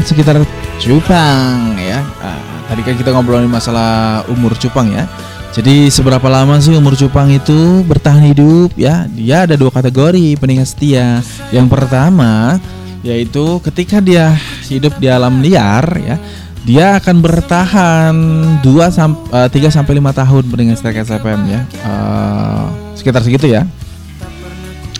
[0.06, 0.38] sekitar
[0.78, 2.06] cupang ya.
[2.22, 5.10] Ah, tadi kan kita ngobrolin masalah umur cupang ya.
[5.49, 9.10] Jadi seberapa lama sih umur cupang itu bertahan hidup ya?
[9.10, 11.26] Dia ada dua kategori pendengar setia.
[11.49, 12.62] Yang pertama
[13.01, 14.38] yaitu ketika dia
[14.70, 16.22] hidup di alam liar ya,
[16.70, 18.16] dia akan bertahan
[18.62, 21.66] 2 sampai 3 sampai 5 tahun pendengar setia SFM ya.
[21.66, 23.66] Eh, sekitar segitu ya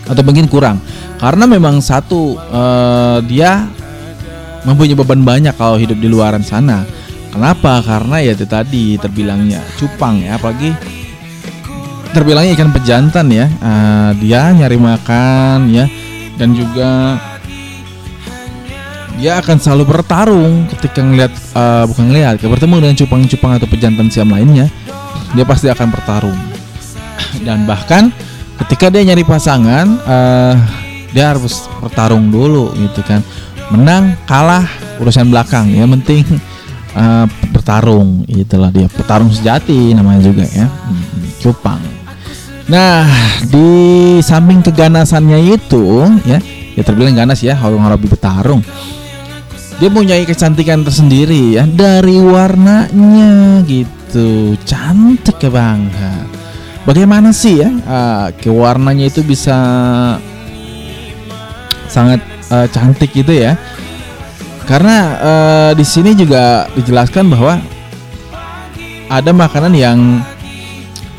[0.06, 0.78] atau mungkin kurang
[1.26, 3.66] karena memang satu eh, dia
[4.62, 6.86] mempunyai beban banyak kalau hidup di luaran sana.
[7.34, 7.82] Kenapa?
[7.82, 10.70] Karena ya itu tadi terbilangnya cupang ya apalagi
[12.14, 13.50] terbilangnya ikan pejantan ya.
[13.50, 15.90] Eh, dia nyari makan ya
[16.38, 17.18] dan juga
[19.18, 24.30] dia akan selalu bertarung ketika ngelihat eh, bukan ngelihat bertemu dengan cupang-cupang atau pejantan siam
[24.30, 24.70] lainnya
[25.34, 26.38] dia pasti akan bertarung.
[27.42, 28.14] Dan bahkan
[28.62, 33.20] ketika dia nyari pasangan eh, dia harus bertarung dulu gitu kan.
[33.74, 34.66] Menang kalah
[35.02, 35.70] urusan belakang.
[35.70, 36.22] Ya penting
[37.00, 38.86] eh, bertarung itulah dia.
[38.90, 40.66] Petarung sejati namanya juga ya.
[40.66, 41.02] Hmm,
[41.42, 41.82] cupang.
[42.66, 43.06] Nah
[43.46, 43.68] di
[44.22, 46.42] samping keganasannya itu ya
[46.74, 48.62] ya terbilang ganas ya kalau ngarabi bertarung.
[49.76, 54.56] Dia punya kecantikan tersendiri ya dari warnanya gitu.
[54.64, 55.80] Cantik ya bang.
[56.86, 59.58] Bagaimana sih ya ah, ke warnanya itu bisa
[61.88, 62.20] sangat
[62.50, 63.58] eh, cantik gitu ya.
[64.66, 67.62] Karena eh, di sini juga dijelaskan bahwa
[69.06, 69.98] ada makanan yang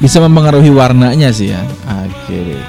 [0.03, 1.63] bisa mempengaruhi warnanya sih ya.
[2.03, 2.59] Oke.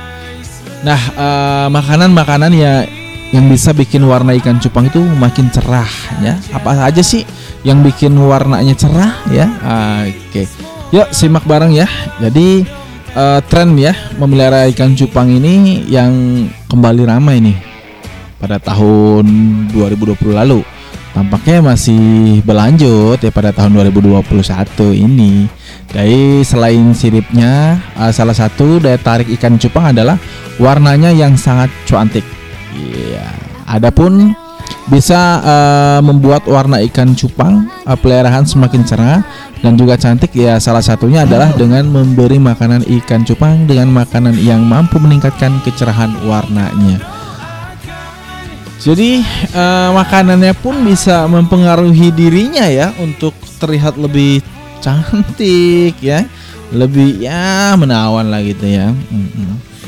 [0.87, 2.87] Nah eh, makanan-makanan ya
[3.29, 5.91] yang bisa bikin warna ikan cupang itu makin cerah
[6.23, 6.39] ya.
[6.55, 7.27] Apa aja sih
[7.67, 9.47] yang bikin warnanya cerah ya?
[10.07, 10.47] Oke.
[10.95, 11.91] Yuk simak bareng ya.
[12.23, 12.63] Jadi
[13.19, 17.68] eh, tren ya memelihara ikan cupang ini yang kembali ramai nih
[18.39, 19.27] pada tahun
[19.75, 20.63] 2020 lalu
[21.13, 24.25] tampaknya masih berlanjut ya pada tahun 2021
[24.95, 25.51] ini
[25.91, 30.17] jadi selain siripnya eh, salah satu daya tarik ikan cupang adalah
[30.63, 32.23] warnanya yang sangat cantik
[32.79, 33.27] Iya.
[33.69, 34.33] Adapun
[34.89, 39.21] bisa eh, membuat warna ikan cupang eh, peliharaan semakin cerah
[39.61, 44.65] dan juga cantik ya salah satunya adalah dengan memberi makanan ikan cupang dengan makanan yang
[44.65, 47.18] mampu meningkatkan kecerahan warnanya.
[48.79, 54.39] Jadi eh, makanannya pun bisa mempengaruhi dirinya ya untuk terlihat lebih
[54.79, 56.23] cantik ya,
[56.71, 58.95] lebih ya menawan lah gitu ya.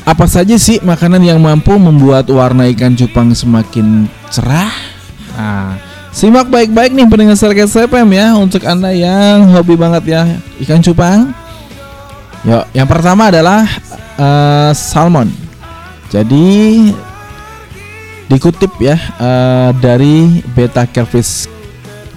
[0.03, 4.73] Apa saja sih makanan yang mampu membuat warna ikan cupang semakin cerah?
[5.39, 5.79] Nah,
[6.11, 10.21] simak baik-baik nih pendengar Sarkas FM ya untuk anda yang hobi banget ya
[10.67, 11.31] ikan cupang.
[12.43, 13.63] Yuk, yang pertama adalah
[14.19, 15.31] eh, salmon.
[16.11, 16.91] Jadi
[18.31, 21.51] dikutip ya eh, dari Beta Kerfish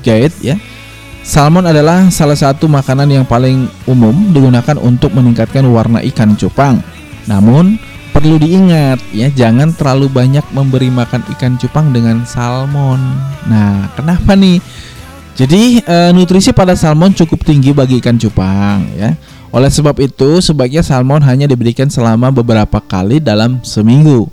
[0.07, 0.57] Guide ya.
[1.25, 6.85] Salmon adalah salah satu makanan yang paling umum digunakan untuk meningkatkan warna ikan cupang.
[7.25, 7.81] Namun
[8.12, 13.01] perlu diingat ya jangan terlalu banyak memberi makan ikan cupang dengan salmon.
[13.49, 14.61] Nah, kenapa nih?
[15.35, 19.19] Jadi eh, nutrisi pada salmon cukup tinggi bagi ikan cupang ya.
[19.51, 24.29] Oleh sebab itu sebaiknya salmon hanya diberikan selama beberapa kali dalam seminggu.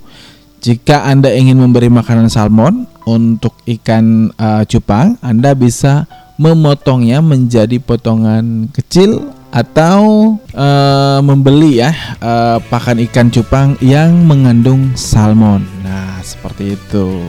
[0.62, 6.06] Jika Anda ingin memberi makanan salmon untuk ikan eh, cupang, Anda bisa
[6.38, 11.90] memotongnya menjadi potongan kecil atau eh, membeli ya
[12.22, 15.66] eh, pakan ikan cupang yang mengandung salmon.
[15.82, 17.26] Nah, seperti itu.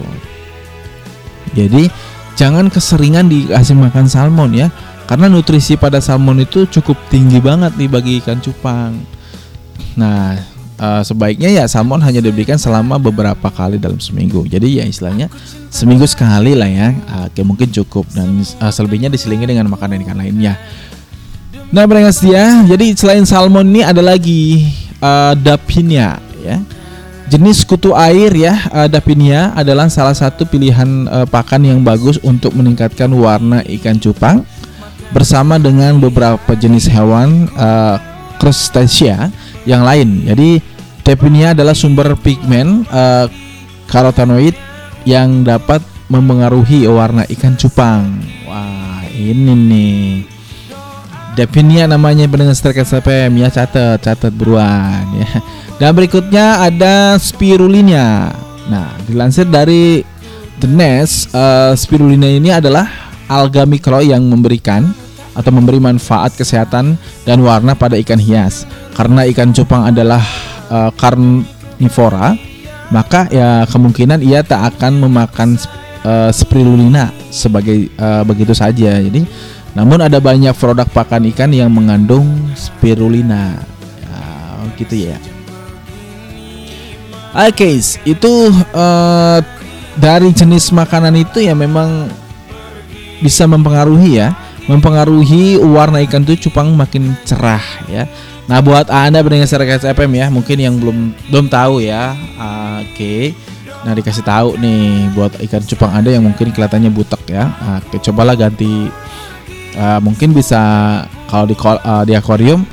[1.57, 1.89] Jadi
[2.38, 4.69] jangan keseringan dikasih makan salmon ya,
[5.09, 8.93] karena nutrisi pada salmon itu cukup tinggi banget nih bagi ikan cupang.
[9.97, 10.53] Nah,
[10.84, 14.43] eh, sebaiknya ya salmon hanya diberikan selama beberapa kali dalam seminggu.
[14.43, 15.31] Jadi ya istilahnya
[15.71, 16.91] seminggu sekali lah ya,
[17.31, 20.59] oke mungkin cukup dan eh, selebihnya diselingi dengan makanan ikan lainnya.
[21.73, 24.67] Nah, pendengar setia, jadi selain salmon ini ada lagi
[24.99, 26.59] eh, dapinia ya.
[27.23, 28.53] Jenis kutu air ya,
[28.86, 34.45] dapinia adalah salah satu pilihan eh, pakan yang bagus untuk meningkatkan warna ikan cupang
[35.13, 37.95] bersama dengan beberapa jenis hewan eh,
[38.41, 39.29] crustacea
[39.63, 40.27] yang lain.
[40.27, 40.59] Jadi
[41.04, 43.28] dapinia adalah sumber pigmen eh,
[43.91, 44.56] karotenoid
[45.04, 48.08] yang dapat mempengaruhi warna ikan cupang.
[48.47, 50.08] Wah, ini nih.
[51.34, 55.30] Dapinia namanya pendengar Starcast FM ya catat catat buruan ya.
[55.82, 58.32] Dan berikutnya ada spirulina.
[58.70, 60.06] Nah, dilansir dari
[60.62, 62.88] The Nest, eh, spirulina ini adalah
[63.28, 64.93] alga mikro yang memberikan
[65.34, 66.95] atau memberi manfaat kesehatan
[67.26, 68.70] dan warna pada ikan hias.
[68.93, 70.22] Karena ikan cupang adalah
[70.74, 72.34] eh, karnivora,
[72.89, 75.53] maka ya kemungkinan ia tak akan memakan
[76.01, 78.97] eh, spirulina sebagai eh, begitu saja.
[78.97, 79.21] Jadi
[79.74, 82.26] namun ada banyak produk pakan ikan yang mengandung
[82.57, 83.57] spirulina.
[84.01, 84.21] Ya,
[84.82, 85.17] gitu ya.
[87.34, 89.39] Oke, itu eh,
[89.97, 92.05] dari jenis makanan itu ya memang
[93.26, 94.38] bisa mempengaruhi ya,
[94.69, 98.05] mempengaruhi warna ikan tuh cupang makin cerah ya.
[98.43, 103.31] Nah buat anda pendengar Sarakas FM ya, mungkin yang belum belum tahu ya, ah, oke.
[103.83, 108.03] Nah dikasih tahu nih buat ikan cupang anda yang mungkin kelihatannya butek ya, Ah, oke
[108.03, 108.91] cobalah ganti.
[109.79, 110.59] Ah, mungkin bisa
[111.31, 112.67] kalau di ah, di akuarium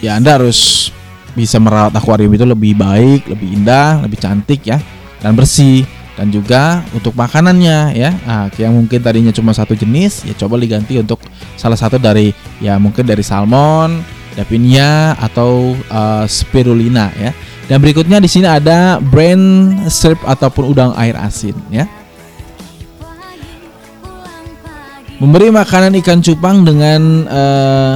[0.00, 0.88] ya anda harus
[1.36, 4.80] bisa merawat akuarium itu lebih baik, lebih indah, lebih cantik ya,
[5.20, 5.84] dan bersih.
[6.14, 10.94] Dan juga untuk makanannya ya, nah, yang mungkin tadinya cuma satu jenis, ya coba diganti
[10.94, 11.18] untuk
[11.58, 12.30] salah satu dari
[12.62, 13.98] ya mungkin dari salmon,
[14.34, 17.30] dapinia atau eh, spirulina ya.
[17.64, 21.88] Dan berikutnya di sini ada brain shrimp ataupun udang air asin ya.
[25.22, 27.94] Memberi makanan ikan cupang dengan eh,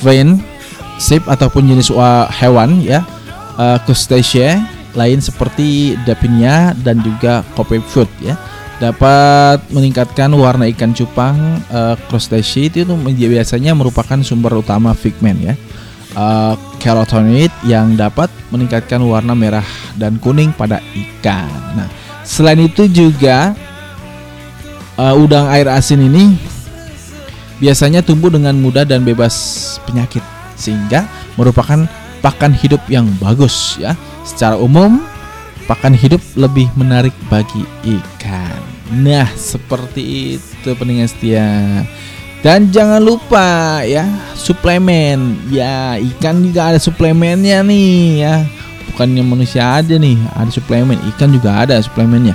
[0.00, 0.40] vein
[0.96, 3.04] shrimp ataupun jenis wa- hewan ya
[3.56, 4.60] uh, crustacea
[4.96, 8.36] lain seperti dapinia dan juga copepfood ya
[8.80, 11.36] dapat meningkatkan warna ikan cupang
[11.68, 12.82] uh, crustacea itu
[13.28, 15.54] biasanya merupakan sumber utama pigmen ya
[16.16, 16.56] uh,
[17.62, 21.50] yang dapat meningkatkan warna merah dan kuning pada ikan.
[21.76, 21.88] Nah,
[22.24, 23.52] selain itu juga
[24.96, 26.34] uh, udang air asin ini
[27.60, 30.24] biasanya tumbuh dengan mudah dan bebas penyakit
[30.56, 31.04] sehingga
[31.36, 31.84] merupakan
[32.24, 33.94] pakan hidup yang bagus ya.
[34.24, 35.04] Secara umum
[35.68, 38.69] pakan hidup lebih menarik bagi ikan.
[38.90, 41.46] Nah, seperti itu pendengar setia.
[42.40, 45.38] Dan jangan lupa ya, suplemen.
[45.52, 48.34] Ya, ikan juga ada suplemennya nih ya.
[48.90, 50.98] Bukannya manusia aja nih, ada suplemen.
[51.14, 52.34] Ikan juga ada suplemennya.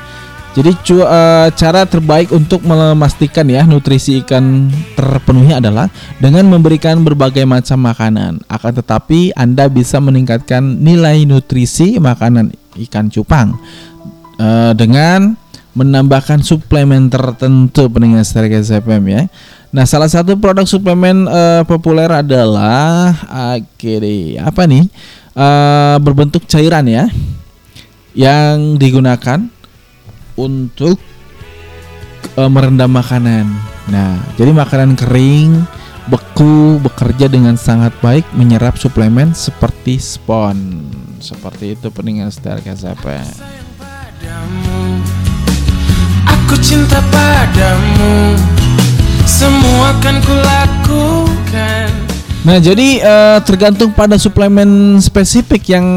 [0.56, 5.92] Jadi eh, cara terbaik untuk memastikan ya nutrisi ikan terpenuhi adalah
[6.24, 8.40] dengan memberikan berbagai macam makanan.
[8.48, 12.56] Akan tetapi Anda bisa meningkatkan nilai nutrisi makanan
[12.88, 13.60] ikan cupang
[14.40, 15.36] eh, dengan
[15.76, 19.22] menambahkan suplemen tertentu pendengar Stereo SFM ya.
[19.76, 23.12] Nah, salah satu produk suplemen eh, populer adalah
[23.76, 24.88] deh, apa nih?
[25.36, 27.12] Eh, berbentuk cairan ya
[28.16, 29.44] yang digunakan
[30.40, 30.96] untuk
[32.40, 33.44] eh, merendam makanan.
[33.92, 35.68] Nah, jadi makanan kering
[36.08, 40.88] beku bekerja dengan sangat baik menyerap suplemen seperti spon.
[41.20, 43.28] Seperti itu pendengar Stereo SFM.
[46.46, 48.38] Aku cinta padamu
[49.26, 51.90] Semua akan kulakukan
[52.46, 55.88] Nah, jadi eh, tergantung pada suplemen spesifik yang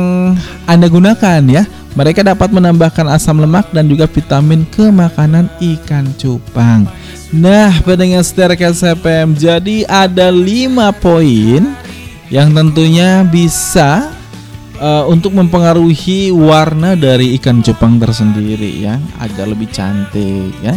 [0.65, 1.69] Anda gunakan ya.
[1.93, 6.89] Mereka dapat menambahkan asam lemak dan juga vitamin ke makanan ikan cupang.
[7.37, 11.77] Nah, pendengar Stereo SFM, jadi ada 5 poin
[12.33, 14.17] yang tentunya bisa
[14.79, 20.75] eh, untuk mempengaruhi warna dari ikan cupang tersendiri ya, agar lebih cantik ya.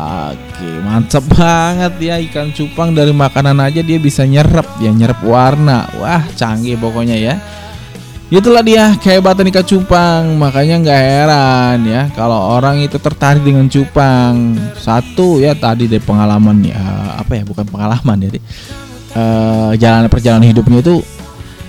[0.00, 5.92] Oke, mantap banget ya ikan cupang dari makanan aja dia bisa nyerap ya, nyerap warna.
[6.00, 7.36] Wah, canggih pokoknya ya.
[8.30, 10.38] Itulah dia kehebatan ikan cupang.
[10.38, 14.54] Makanya nggak heran ya kalau orang itu tertarik dengan cupang.
[14.78, 16.80] Satu ya tadi dari pengalaman ya
[17.20, 18.38] apa ya bukan pengalaman jadi
[19.18, 21.02] eh, jalan perjalanan hidupnya itu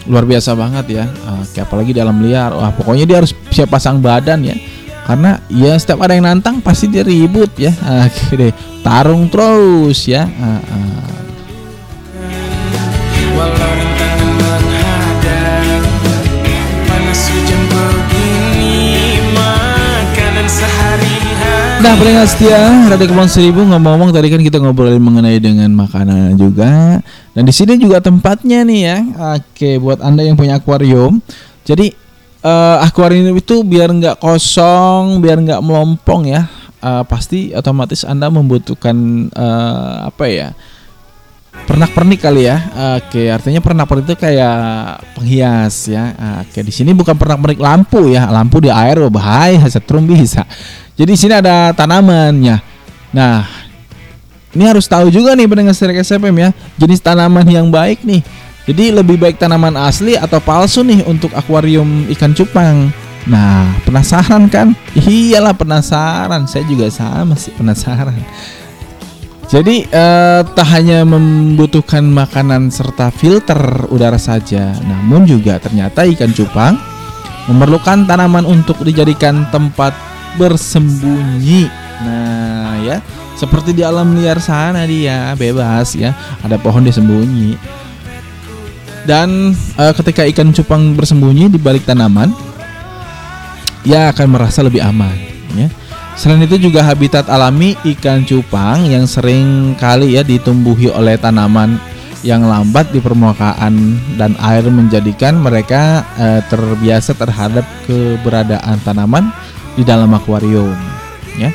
[0.10, 1.06] luar biasa banget ya.
[1.06, 2.54] Eh, kayak apalagi dalam liar.
[2.54, 4.56] Wah, pokoknya dia harus siap pasang badan ya.
[5.02, 7.74] Karena ya setiap ada yang nantang pasti dia ribut ya.
[8.08, 10.26] Oke deh, tarung terus ya.
[10.39, 11.20] Ah, ah.
[21.82, 22.62] Nah pendengar setia
[22.94, 27.02] Radio Kepulauan Seribu ngomong-ngomong tadi kan kita ngobrolin mengenai dengan makanan juga
[27.34, 28.98] dan di sini juga tempatnya nih ya.
[29.34, 31.18] Oke buat anda yang punya akuarium,
[31.66, 31.90] jadi
[32.46, 36.46] eh, akuarium itu biar nggak kosong, biar nggak melompong ya.
[36.86, 40.54] eh, pasti otomatis anda membutuhkan eh, apa ya?
[41.52, 42.58] pernak-pernik kali ya.
[43.00, 44.56] Oke, artinya pernak-pernik itu kayak
[45.18, 46.16] penghias ya.
[46.46, 48.28] Oke, di sini bukan pernak-pernik lampu ya.
[48.32, 50.48] Lampu di air bahaya, setrum bisa.
[50.96, 52.58] Jadi di sini ada tanamannya.
[53.12, 53.44] Nah,
[54.52, 58.24] ini harus tahu juga nih pendengar Stereo SFM ya, jenis tanaman yang baik nih.
[58.68, 62.94] Jadi lebih baik tanaman asli atau palsu nih untuk akuarium ikan cupang.
[63.26, 64.74] Nah, penasaran kan?
[64.98, 66.46] Iyalah penasaran.
[66.46, 68.14] Saya juga sama sih penasaran.
[69.52, 73.60] Jadi eh, tak hanya membutuhkan makanan serta filter
[73.92, 76.80] udara saja, namun juga ternyata ikan cupang
[77.52, 79.92] memerlukan tanaman untuk dijadikan tempat
[80.36, 81.68] bersembunyi.
[82.02, 82.98] Nah, ya,
[83.38, 87.58] seperti di alam liar sana dia bebas ya, ada pohon disembunyi.
[89.06, 92.30] Dan eh, ketika ikan cupang bersembunyi di balik tanaman,
[93.82, 95.18] ia akan merasa lebih aman,
[95.58, 95.68] ya.
[96.14, 101.80] Selain itu juga habitat alami ikan cupang yang sering kali ya ditumbuhi oleh tanaman
[102.22, 109.34] yang lambat di permukaan dan air menjadikan mereka eh, terbiasa terhadap keberadaan tanaman
[109.76, 110.76] di dalam akuarium
[111.39, 111.51] ya.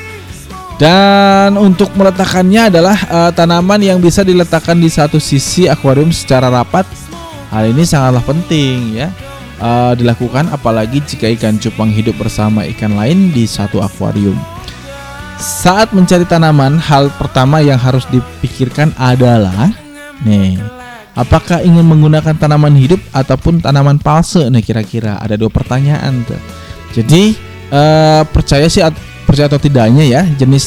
[0.76, 6.84] Dan untuk meletakkannya adalah eh, tanaman yang bisa diletakkan di satu sisi akuarium secara rapat.
[7.48, 9.08] Hal ini sangatlah penting ya
[9.60, 14.36] eh, dilakukan apalagi jika ikan cupang hidup bersama ikan lain di satu akuarium.
[15.36, 19.68] Saat mencari tanaman, hal pertama yang harus dipikirkan adalah
[20.24, 20.56] nih,
[21.12, 24.48] apakah ingin menggunakan tanaman hidup ataupun tanaman palsu?
[24.48, 26.40] Nih kira-kira ada dua pertanyaan tuh.
[26.96, 27.36] Jadi
[27.70, 28.82] eh, percaya sih
[29.26, 30.66] percaya atau tidaknya ya, jenis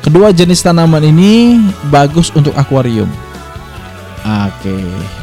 [0.00, 3.08] kedua jenis tanaman ini bagus untuk akuarium.
[4.24, 4.72] Oke,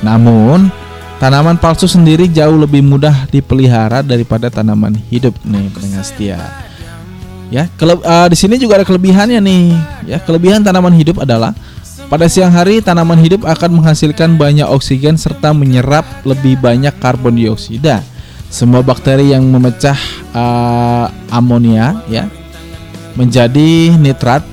[0.05, 0.69] namun
[1.17, 6.37] tanaman palsu sendiri jauh lebih mudah dipelihara daripada tanaman hidup nih pendengar setia.
[7.51, 9.65] Ya, kele- eh, di sini juga ada kelebihannya nih.
[10.07, 11.51] Ya, kelebihan tanaman hidup adalah
[12.07, 18.03] pada siang hari tanaman hidup akan menghasilkan banyak oksigen serta menyerap lebih banyak karbon dioksida.
[18.51, 19.95] Semua bakteri yang memecah
[20.35, 22.27] eh, amonia ya
[23.15, 24.43] menjadi nitrat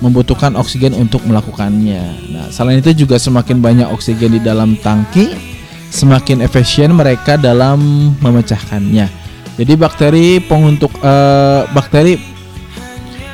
[0.00, 2.02] membutuhkan oksigen untuk melakukannya.
[2.32, 5.32] Nah, selain itu juga semakin banyak oksigen di dalam tangki,
[5.88, 9.06] semakin efisien mereka dalam memecahkannya.
[9.54, 12.18] Jadi bakteri penguntuk eh, bakteri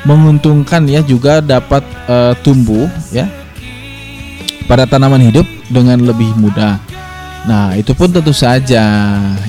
[0.05, 3.25] menguntungkan ya juga dapat eh, tumbuh ya
[4.69, 6.77] pada tanaman hidup dengan lebih mudah.
[7.41, 8.85] Nah, itu pun tentu saja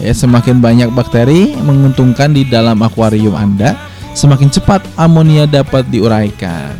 [0.01, 3.76] ya semakin banyak bakteri menguntungkan di dalam akuarium Anda,
[4.16, 6.72] semakin cepat amonia dapat diuraikan.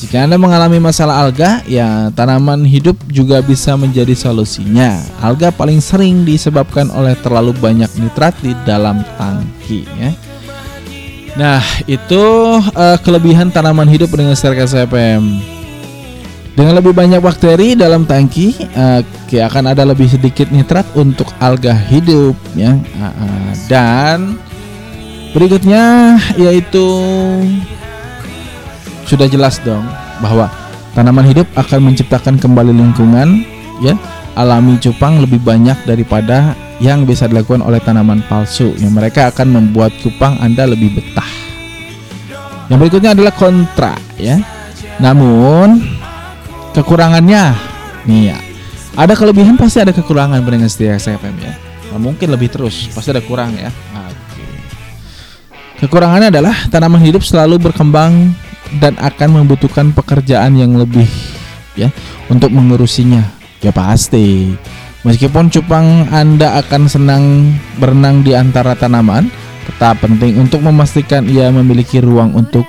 [0.00, 4.96] Jika Anda mengalami masalah alga, ya tanaman hidup juga bisa menjadi solusinya.
[5.20, 10.10] Alga paling sering disebabkan oleh terlalu banyak nitrat di dalam tangki ya.
[11.36, 12.24] Nah, itu
[12.72, 15.59] eh, kelebihan tanaman hidup dengan Sterkas FM.
[16.50, 22.34] Dengan lebih banyak bakteri dalam tangki, oke, akan ada lebih sedikit nitrat untuk alga hidup,
[22.58, 22.74] ya.
[22.98, 23.50] Ah, ah.
[23.70, 24.36] Dan
[25.30, 26.86] berikutnya yaitu
[29.06, 29.86] sudah jelas dong
[30.18, 30.50] bahwa
[30.92, 33.46] tanaman hidup akan menciptakan kembali lingkungan,
[33.78, 33.94] ya,
[34.34, 38.74] alami cupang lebih banyak daripada yang bisa dilakukan oleh tanaman palsu.
[38.74, 41.30] Yang mereka akan membuat cupang Anda lebih betah.
[42.68, 44.40] Yang berikutnya adalah kontra ya.
[44.98, 45.99] Namun
[46.74, 47.54] kekurangannya
[48.06, 48.38] nih ya.
[48.98, 51.54] Ada kelebihan pasti ada kekurangan dengan setia SFM ya.
[51.90, 53.70] Nah, mungkin lebih terus, pasti ada kurang ya.
[53.94, 54.44] Oke.
[55.86, 58.34] Kekurangannya adalah tanaman hidup selalu berkembang
[58.82, 61.06] dan akan membutuhkan pekerjaan yang lebih
[61.74, 61.90] ya
[62.30, 63.22] untuk mengurusinya.
[63.62, 64.54] Ya pasti.
[65.06, 69.32] Meskipun cupang Anda akan senang berenang di antara tanaman,
[69.64, 72.68] tetap penting untuk memastikan ia memiliki ruang untuk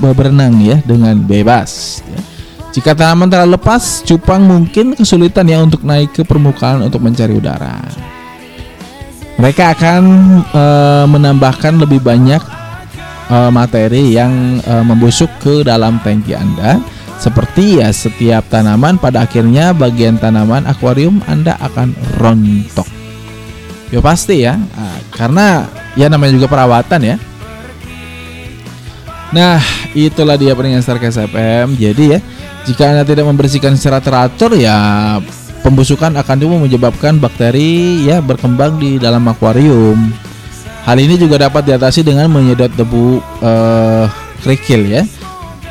[0.00, 2.00] berenang ya dengan bebas.
[2.06, 2.35] ya.
[2.76, 7.80] Jika tanaman terlalu lepas, cupang mungkin kesulitan ya untuk naik ke permukaan untuk mencari udara.
[9.40, 10.02] Mereka akan
[10.44, 12.44] eh, menambahkan lebih banyak
[13.32, 16.76] eh, materi yang eh, membusuk ke dalam tangki Anda.
[17.16, 22.84] Seperti ya setiap tanaman pada akhirnya bagian tanaman akuarium Anda akan rontok.
[23.88, 25.64] Ya pasti ya, Ah, karena
[25.96, 27.16] ya namanya juga perawatan ya.
[29.32, 29.64] Nah,
[29.96, 31.74] itulah dia peringatan Starcast FM.
[31.80, 32.20] Jadi ya,
[32.66, 34.76] jika Anda tidak membersihkan secara teratur ya
[35.66, 40.14] pembusukan akan cuma menyebabkan bakteri ya berkembang di dalam akuarium.
[40.86, 44.06] Hal ini juga dapat diatasi dengan menyedot debu eh,
[44.46, 45.02] kerikil ya.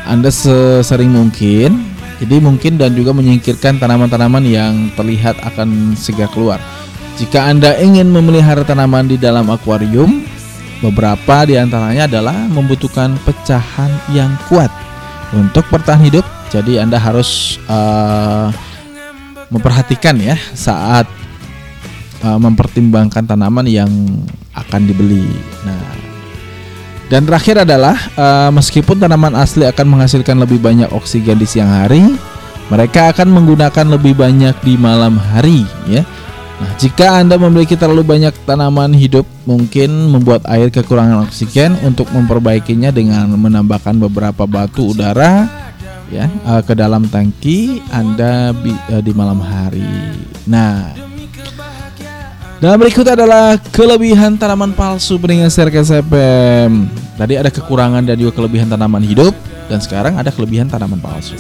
[0.04, 1.96] Anda sesering mungkin.
[2.16, 6.60] Jadi mungkin dan juga menyingkirkan tanaman-tanaman yang terlihat akan segera keluar.
[7.16, 10.24] Jika Anda ingin memelihara tanaman di dalam akuarium,
[10.84, 14.72] beberapa di antaranya adalah membutuhkan pecahan yang kuat
[15.32, 16.35] untuk bertahan hidup.
[16.54, 18.48] Jadi Anda harus eh,
[19.50, 21.10] memperhatikan ya saat
[22.22, 23.90] eh, mempertimbangkan tanaman yang
[24.56, 25.28] akan dibeli.
[25.68, 26.06] Nah,
[27.10, 32.02] dan terakhir adalah eh, meskipun tanaman asli akan menghasilkan lebih banyak oksigen di siang hari,
[32.70, 36.02] mereka akan menggunakan lebih banyak di malam hari ya.
[36.56, 42.96] Nah, jika Anda memiliki terlalu banyak tanaman hidup, mungkin membuat air kekurangan oksigen untuk memperbaikinya
[42.96, 45.52] dengan menambahkan beberapa batu udara
[46.10, 49.86] ya eh, ke dalam tangki Anda bi- eh, di malam hari.
[50.46, 50.94] Nah,
[52.64, 56.88] dan berikut adalah kelebihan tanaman palsu dengan Serkes FM.
[57.20, 59.36] Tadi ada kekurangan dan juga kelebihan tanaman hidup
[59.68, 61.36] dan sekarang ada kelebihan tanaman palsu.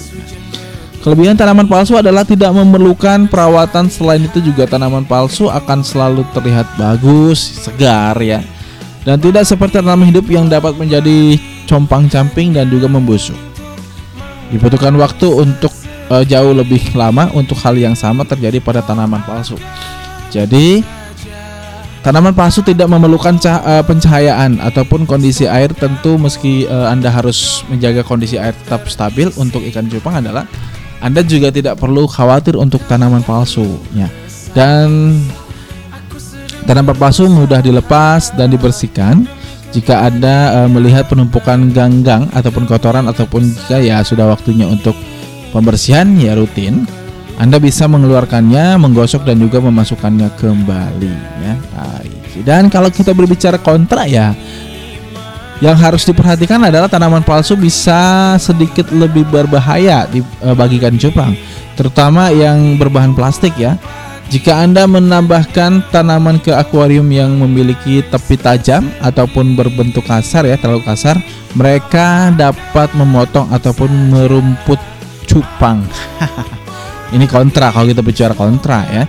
[1.05, 3.93] Kelebihan tanaman palsu adalah tidak memerlukan perawatan.
[3.93, 8.41] Selain itu juga tanaman palsu akan selalu terlihat bagus, segar ya.
[9.05, 11.37] Dan tidak seperti tanaman hidup yang dapat menjadi
[11.69, 13.37] compang-camping dan juga membusuk.
[14.53, 15.73] Dibutuhkan waktu untuk
[16.11, 19.57] eh, jauh lebih lama untuk hal yang sama terjadi pada tanaman palsu.
[20.29, 20.85] Jadi
[22.05, 27.65] tanaman palsu tidak memerlukan cah- eh, pencahayaan ataupun kondisi air tentu meski eh, Anda harus
[27.71, 30.45] menjaga kondisi air tetap stabil untuk ikan cupang adalah
[31.03, 34.09] anda juga tidak perlu khawatir untuk tanaman palsu ya.
[34.55, 35.19] Dan
[36.65, 39.27] tanaman palsu mudah dilepas dan dibersihkan
[39.75, 44.95] jika Anda eh, melihat penumpukan ganggang ataupun kotoran ataupun jika ya sudah waktunya untuk
[45.51, 46.87] pembersihan ya rutin.
[47.35, 51.53] Anda bisa mengeluarkannya, menggosok dan juga memasukkannya kembali ya.
[52.47, 54.31] Dan kalau kita berbicara kontra ya
[55.63, 61.31] yang harus diperhatikan adalah tanaman palsu bisa sedikit lebih berbahaya dibagikan cupang,
[61.79, 63.79] terutama yang berbahan plastik ya.
[64.25, 70.81] Jika Anda menambahkan tanaman ke akuarium yang memiliki tepi tajam ataupun berbentuk kasar ya, terlalu
[70.81, 71.21] kasar,
[71.53, 74.81] mereka dapat memotong ataupun merumput
[75.29, 75.85] cupang.
[77.15, 79.03] ini kontra kalau kita bicara kontra ya.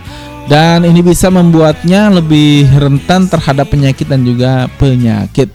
[0.47, 5.51] Dan ini bisa membuatnya lebih rentan terhadap penyakit dan juga penyakit.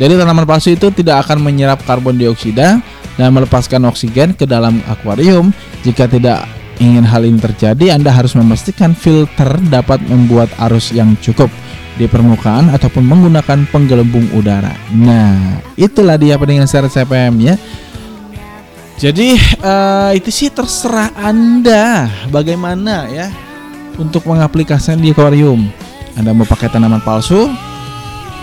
[0.00, 2.80] Jadi tanaman palsu itu tidak akan menyerap karbon dioksida
[3.20, 5.52] dan melepaskan oksigen ke dalam akuarium.
[5.84, 11.46] Jika tidak ingin hal ini terjadi, Anda harus memastikan filter dapat membuat arus yang cukup
[11.94, 14.74] di permukaan ataupun menggunakan penggelembung udara.
[14.90, 17.54] Nah, itulah dia pendengar secara CPM ya.
[18.98, 23.30] Jadi eh, itu sih terserah Anda bagaimana ya
[23.98, 25.70] untuk mengaplikasikan di akuarium.
[26.18, 27.48] Anda mau pakai tanaman palsu?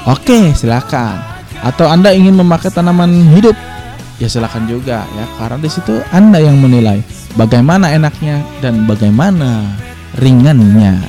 [0.08, 1.22] Oke, silakan
[1.60, 3.54] atau Anda ingin memakai tanaman hidup,
[4.18, 5.26] ya silakan juga ya.
[5.38, 9.64] Karena di situ Anda yang menilai bagaimana enaknya dan bagaimana
[10.20, 11.00] ringannya.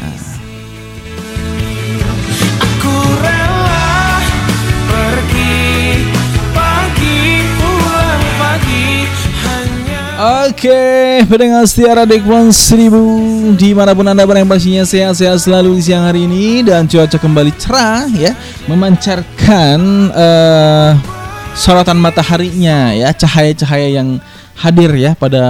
[10.20, 13.01] Oke, okay, pendengar setia Radik One Seribu
[13.57, 17.49] Di mana pun Anda berada pastinya sehat-sehat selalu di siang hari ini Dan cuaca kembali
[17.57, 18.37] cerah ya
[18.68, 19.81] Memancarkan
[20.12, 20.93] uh,
[21.57, 24.20] sorotan mataharinya ya Cahaya-cahaya yang
[24.61, 25.45] hadir ya pada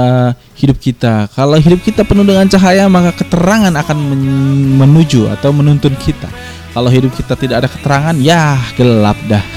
[0.61, 1.27] hidup kita.
[1.33, 6.29] Kalau hidup kita penuh dengan cahaya maka keterangan akan men- menuju atau menuntun kita.
[6.71, 9.43] Kalau hidup kita tidak ada keterangan ya gelap dah.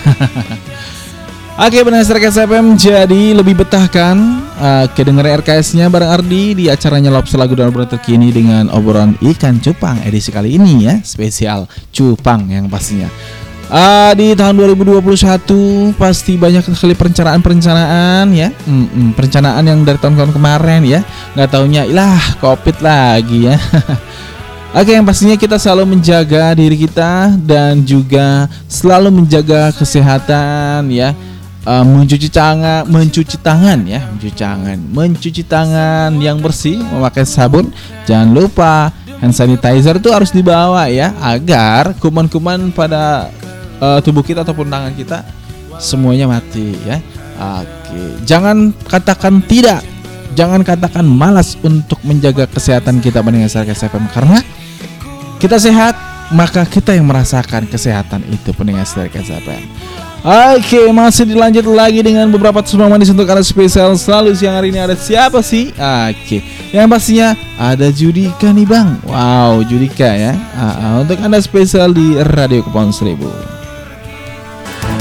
[1.53, 4.17] Oke benar RKS FM jadi lebih betah kan?
[4.57, 9.61] Uh, Kedengeran RKS-nya bareng Ardi Di acaranya Lobster Lagu dan Obrolan terkini Dengan obrolan ikan
[9.61, 10.97] cupang edisi kali ini ya.
[11.05, 13.05] Spesial cupang yang pastinya
[13.73, 20.85] Ah, Di tahun 2021 Pasti banyak sekali perencanaan-perencanaan ya Mm-mm, Perencanaan yang dari tahun-tahun kemarin
[20.85, 21.01] ya
[21.33, 23.57] nggak taunya ilah covid lagi ya
[24.73, 31.13] Oke, yang pastinya kita selalu menjaga diri kita dan juga selalu menjaga kesehatan ya.
[31.61, 37.69] Eh, mencuci tangan, mencuci tangan ya, mencuci tangan, mencuci tangan yang bersih, memakai sabun.
[38.09, 38.89] Jangan lupa
[39.21, 43.29] hand sanitizer itu harus dibawa ya, agar kuman-kuman pada
[43.81, 45.23] eh, tubuh kita ataupun tangan kita
[45.81, 47.01] semuanya mati ya.
[47.33, 49.81] Oke, jangan katakan tidak,
[50.37, 54.39] jangan katakan malas untuk menjaga kesehatan kita mendengar SFM karena
[55.41, 59.63] kita sehat maka kita yang merasakan kesehatan itu pendengar setia KSFM
[60.23, 64.79] Oke masih dilanjut lagi dengan beberapa tsunami manis untuk anda spesial selalu siang hari ini.
[64.79, 65.75] Ada siapa sih?
[65.75, 66.39] Oke
[66.71, 69.03] yang pastinya ada Judika nih bang.
[69.03, 70.31] Wow Judika ya.
[70.55, 73.27] Ah, untuk anda spesial di Radio Kepulauan Seribu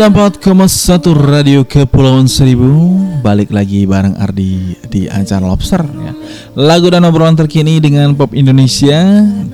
[0.00, 2.72] 94,1 Radio Kepulauan Seribu.
[3.20, 6.16] Balik lagi bareng Ardi di acara Lobster ya.
[6.56, 8.96] Lagu dan obrolan terkini dengan pop Indonesia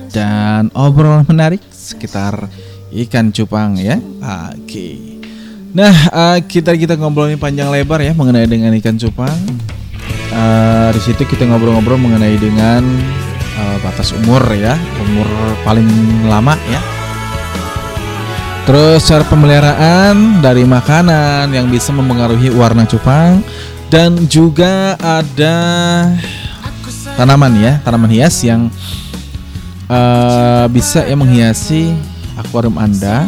[0.07, 2.47] Dan obrolan menarik sekitar
[2.95, 3.99] ikan cupang ya.
[4.55, 5.19] Oke.
[5.75, 9.35] Nah eh, kita kita ngobrolin panjang lebar ya mengenai dengan ikan cupang.
[10.31, 12.87] Eh, Di situ kita ngobrol-ngobrol mengenai dengan
[13.35, 15.27] eh, batas umur ya Umur
[15.67, 15.91] paling
[16.31, 16.96] lama ya
[18.67, 23.39] Terus cara pemeliharaan dari makanan yang bisa mempengaruhi warna cupang
[23.87, 25.55] dan juga ada
[27.15, 28.67] tanaman ya, tanaman hias yang
[29.87, 31.95] eh, bisa ya menghiasi
[32.35, 33.23] akuarium Anda.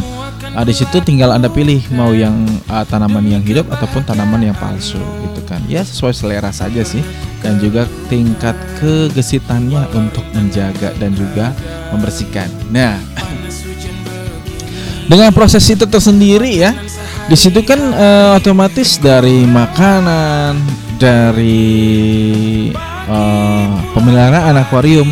[0.60, 4.58] Ah, di situ tinggal Anda pilih mau yang ah, tanaman yang hidup ataupun tanaman yang
[4.60, 5.64] palsu gitu kan.
[5.72, 7.00] Ya sesuai selera saja sih
[7.40, 11.56] dan juga tingkat kegesitannya untuk menjaga dan juga
[11.96, 12.52] membersihkan.
[12.76, 13.00] Nah,
[15.10, 16.72] dengan proses itu tersendiri ya
[17.26, 20.62] di situ kan eh, otomatis dari makanan
[21.02, 22.70] dari
[23.10, 25.10] eh, pemeliharaan akuarium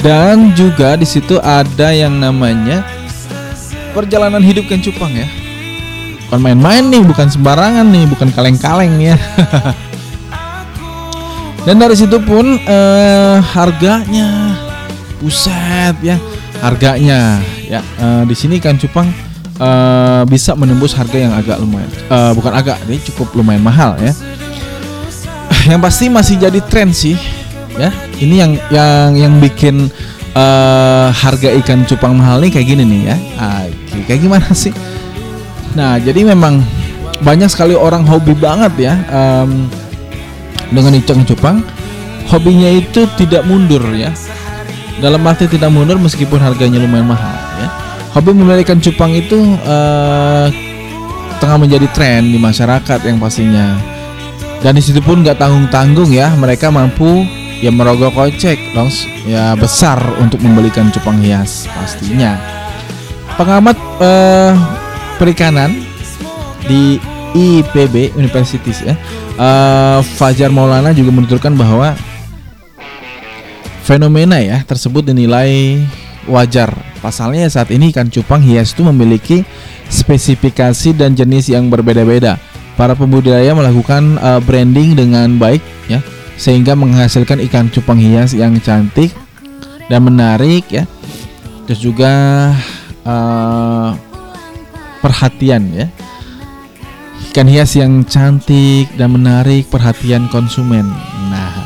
[0.00, 2.84] dan juga di situ ada yang namanya
[3.96, 5.28] perjalanan hidup kan cupang ya.
[6.28, 9.18] Bukan main-main nih bukan sembarangan nih bukan kaleng-kaleng nih ya.
[11.64, 14.52] Dan dari situ pun eh, harganya
[15.24, 16.20] buset ya
[16.60, 19.08] harganya ya eh, di sini kan cupang
[19.58, 24.12] eh, bisa menembus harga yang agak lumayan eh, bukan agak ini cukup lumayan mahal ya
[25.70, 27.14] yang pasti masih jadi tren sih
[27.74, 27.90] ya
[28.22, 29.90] ini yang yang yang bikin
[30.34, 33.16] eh, harga ikan cupang mahal nih kayak gini nih ya.
[33.94, 34.74] Oke, kayak gimana sih?
[35.78, 36.62] Nah, jadi memang
[37.22, 39.70] banyak sekali orang hobi banget ya em,
[40.74, 41.62] dengan ikan cupang.
[42.30, 44.10] Hobinya itu tidak mundur ya.
[44.98, 47.36] Dalam arti tidak mundur meskipun harganya lumayan mahal.
[48.14, 49.34] Hobi memelihara ikan cupang itu
[49.66, 50.46] eh,
[51.42, 53.74] tengah menjadi tren di masyarakat yang pastinya.
[54.62, 57.26] Dan di situ pun nggak tanggung tanggung ya, mereka mampu
[57.58, 58.86] ya merogoh kocek dong
[59.26, 62.38] ya besar untuk membelikan cupang hias pastinya.
[63.34, 64.54] Pengamat eh,
[65.18, 65.74] perikanan
[66.70, 67.02] di
[67.34, 68.94] IPB Universities ya,
[69.42, 71.98] eh, Fajar Maulana juga menuturkan bahwa
[73.82, 75.82] fenomena ya tersebut dinilai
[76.30, 76.93] wajar.
[77.04, 79.44] Pasalnya saat ini ikan cupang hias itu memiliki
[79.92, 82.40] spesifikasi dan jenis yang berbeda-beda.
[82.80, 86.00] Para pembudidaya melakukan uh, branding dengan baik ya
[86.40, 89.12] sehingga menghasilkan ikan cupang hias yang cantik
[89.92, 90.88] dan menarik ya.
[91.68, 92.12] Terus juga
[93.04, 93.92] uh,
[95.04, 95.86] perhatian ya.
[97.36, 100.88] Ikan hias yang cantik dan menarik perhatian konsumen.
[101.28, 101.63] Nah,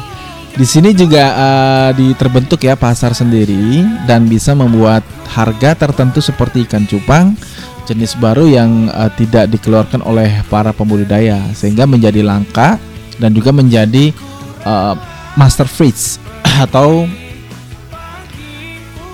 [0.59, 6.67] di sini juga uh, di terbentuk ya pasar sendiri dan bisa membuat harga tertentu seperti
[6.67, 7.39] ikan cupang
[7.87, 12.75] jenis baru yang uh, tidak dikeluarkan oleh para pembudidaya sehingga menjadi langka
[13.23, 14.11] dan juga menjadi
[14.67, 14.99] uh,
[15.39, 16.19] master freeze
[16.67, 17.07] atau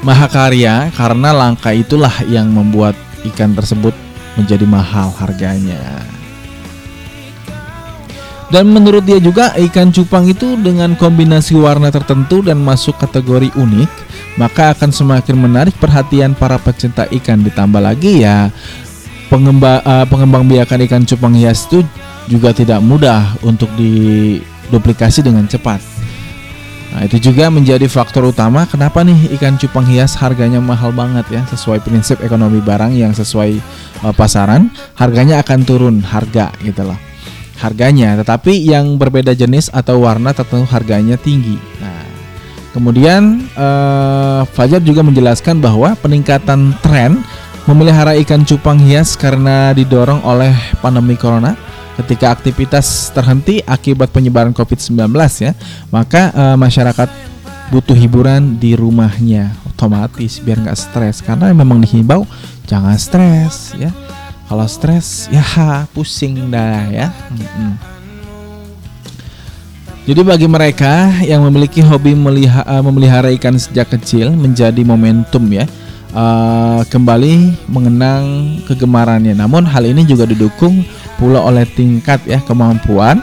[0.00, 2.96] mahakarya karena langka itulah yang membuat
[3.28, 3.92] ikan tersebut
[4.40, 6.13] menjadi mahal harganya.
[8.54, 13.90] Dan menurut dia juga ikan cupang itu dengan kombinasi warna tertentu dan masuk kategori unik,
[14.38, 17.42] maka akan semakin menarik perhatian para pecinta ikan.
[17.42, 18.54] Ditambah lagi ya
[19.26, 21.82] pengembang eh, pengembang biakan ikan cupang hias itu
[22.30, 25.82] juga tidak mudah untuk diduplikasi dengan cepat.
[26.94, 31.42] Nah, itu juga menjadi faktor utama kenapa nih ikan cupang hias harganya mahal banget ya
[31.50, 33.50] sesuai prinsip ekonomi barang yang sesuai
[33.98, 37.13] eh, pasaran harganya akan turun harga gitu loh
[37.58, 41.58] harganya tetapi yang berbeda jenis atau warna tertentu harganya tinggi.
[41.78, 42.02] Nah
[42.74, 47.22] kemudian eh, Fajar juga menjelaskan bahwa peningkatan tren
[47.64, 50.52] memelihara ikan cupang hias karena didorong oleh
[50.82, 51.54] pandemi corona.
[51.94, 55.54] Ketika aktivitas terhenti akibat penyebaran COVID-19 ya
[55.94, 57.06] maka eh, masyarakat
[57.70, 61.22] butuh hiburan di rumahnya otomatis biar nggak stres.
[61.22, 62.26] Karena memang dihimbau
[62.66, 63.94] jangan stres ya
[64.54, 65.42] kalau stres ya
[65.90, 67.74] pusing dah ya Mm-mm.
[70.06, 75.66] jadi bagi mereka yang memiliki hobi meliha- eh, memelihara ikan sejak kecil menjadi momentum ya
[76.14, 78.22] eh, kembali mengenang
[78.70, 79.34] kegemarannya.
[79.34, 80.86] Namun hal ini juga didukung
[81.18, 83.18] pula oleh tingkat ya kemampuan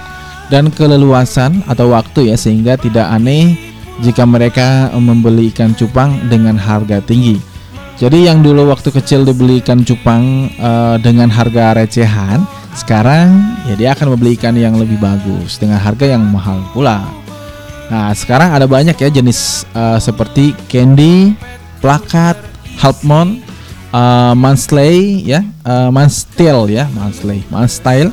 [0.52, 3.56] dan keleluasan atau waktu ya sehingga tidak aneh
[4.04, 7.51] jika mereka membeli ikan cupang dengan harga tinggi.
[8.02, 12.42] Jadi yang dulu waktu kecil dibeli ikan cupang eh, dengan harga recehan,
[12.74, 13.30] sekarang
[13.70, 17.06] ya dia akan membeli ikan yang lebih bagus dengan harga yang mahal pula.
[17.94, 21.38] Nah, sekarang ada banyak ya jenis eh, seperti candy,
[21.78, 22.42] plakat,
[22.82, 23.38] halfmon,
[23.94, 28.10] uh, mansley ya, uh, manstil ya, mansley, manstyle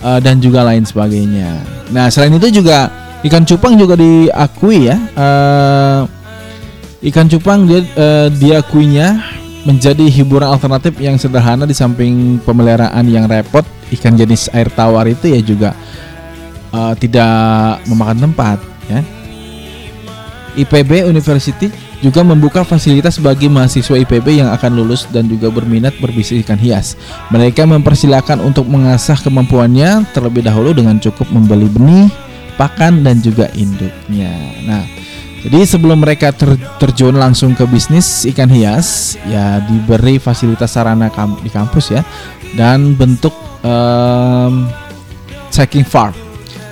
[0.00, 1.60] uh, dan juga lain sebagainya.
[1.92, 2.88] Nah, selain itu juga
[3.26, 4.96] ikan cupang juga diakui ya.
[5.18, 6.15] uh,
[7.06, 9.22] ikan cupang dia uh, diakuinya
[9.66, 13.66] menjadi hiburan alternatif yang sederhana di samping pemeliharaan yang repot.
[13.86, 15.70] Ikan jenis air tawar itu ya juga
[16.74, 18.58] uh, tidak memakan tempat
[18.90, 19.00] ya.
[20.56, 21.68] IPB University
[22.00, 26.96] juga membuka fasilitas bagi mahasiswa IPB yang akan lulus dan juga berminat berbisnis ikan hias.
[27.28, 32.08] Mereka mempersilahkan untuk mengasah kemampuannya terlebih dahulu dengan cukup membeli benih,
[32.56, 34.32] pakan dan juga induknya.
[34.64, 34.95] Nah,
[35.46, 41.38] jadi sebelum mereka ter- terjun langsung ke bisnis ikan hias, ya diberi fasilitas sarana kam-
[41.38, 42.02] di kampus ya
[42.58, 43.30] dan bentuk
[43.62, 44.66] em,
[45.54, 46.14] checking farm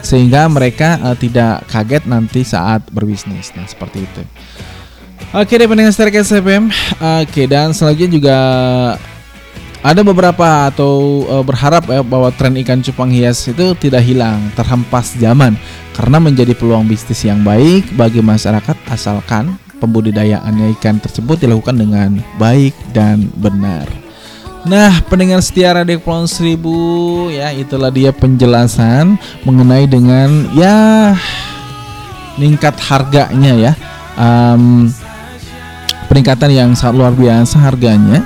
[0.05, 3.55] sehingga mereka eh, tidak kaget nanti saat berbisnis.
[3.57, 4.23] Nah, seperti itu.
[5.35, 6.71] Oke deh pendengar FM
[7.27, 8.39] Oke dan selanjutnya juga
[9.85, 15.13] ada beberapa atau eh, berharap ya bahwa tren ikan cupang hias itu tidak hilang terhempas
[15.21, 15.61] zaman
[15.93, 22.73] karena menjadi peluang bisnis yang baik bagi masyarakat asalkan pembudidayaannya ikan tersebut dilakukan dengan baik
[22.97, 23.85] dan benar.
[24.65, 31.13] Nah, pendengar setia Radio Kepulauan Seribu ya itulah dia penjelasan mengenai dengan ya
[32.41, 33.73] meningkat harganya ya.
[34.17, 34.89] Em,
[36.09, 38.25] peningkatan yang sangat luar biasa harganya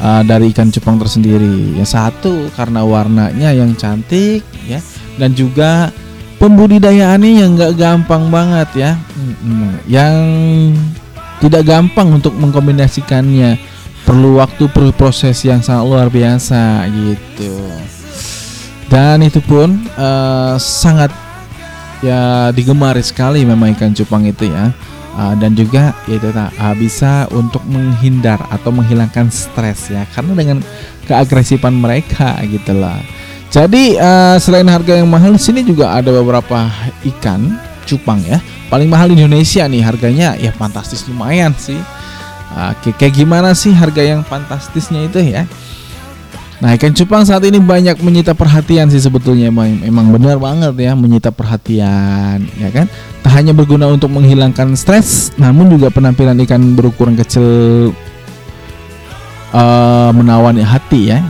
[0.00, 1.76] uh, dari ikan cupang tersendiri.
[1.76, 4.80] Yang satu karena warnanya yang cantik ya
[5.20, 5.92] dan juga
[6.40, 8.92] pembudidayaannya yang nggak gampang banget ya.
[9.86, 10.16] Yang
[11.40, 13.56] Tidak gampang untuk mengkombinasikannya.
[14.04, 17.56] Perlu waktu, perlu proses yang sangat luar biasa gitu.
[18.92, 21.08] Dan itu pun eh, sangat
[22.04, 24.68] ya digemari sekali memang ikan cupang itu ya.
[25.18, 30.58] Ah, dan juga yaitu tak ah, bisa untuk menghindar atau menghilangkan stres ya karena dengan
[31.10, 33.02] keagresifan mereka gitu lah.
[33.50, 36.70] Jadi eh, selain harga yang mahal di sini juga ada beberapa
[37.02, 37.58] ikan
[37.90, 38.38] cupang ya.
[38.70, 41.78] Paling mahal di Indonesia nih harganya ya fantastis lumayan sih.
[42.50, 45.46] Oke, kayak gimana sih harga yang fantastisnya itu ya?
[46.60, 50.92] Nah ikan cupang saat ini banyak menyita perhatian sih sebetulnya emang, emang benar banget ya
[50.92, 52.84] menyita perhatian ya kan?
[53.24, 57.48] Tak hanya berguna untuk menghilangkan stres namun juga penampilan ikan berukuran kecil
[59.56, 61.24] eh, menawan hati ya.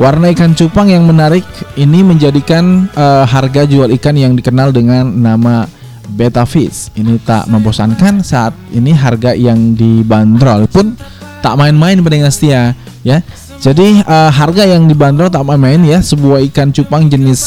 [0.00, 1.44] Warna ikan cupang yang menarik
[1.76, 5.68] ini menjadikan eh, harga jual ikan yang dikenal dengan nama
[6.08, 6.88] beta fish.
[6.96, 10.96] Ini tak membosankan saat ini harga yang dibanderol pun
[11.44, 12.72] tak main-main pendengar setia
[13.04, 13.20] ya
[13.64, 17.40] jadi eh, harga yang dibanderol tak main-main ya sebuah ikan cupang jenis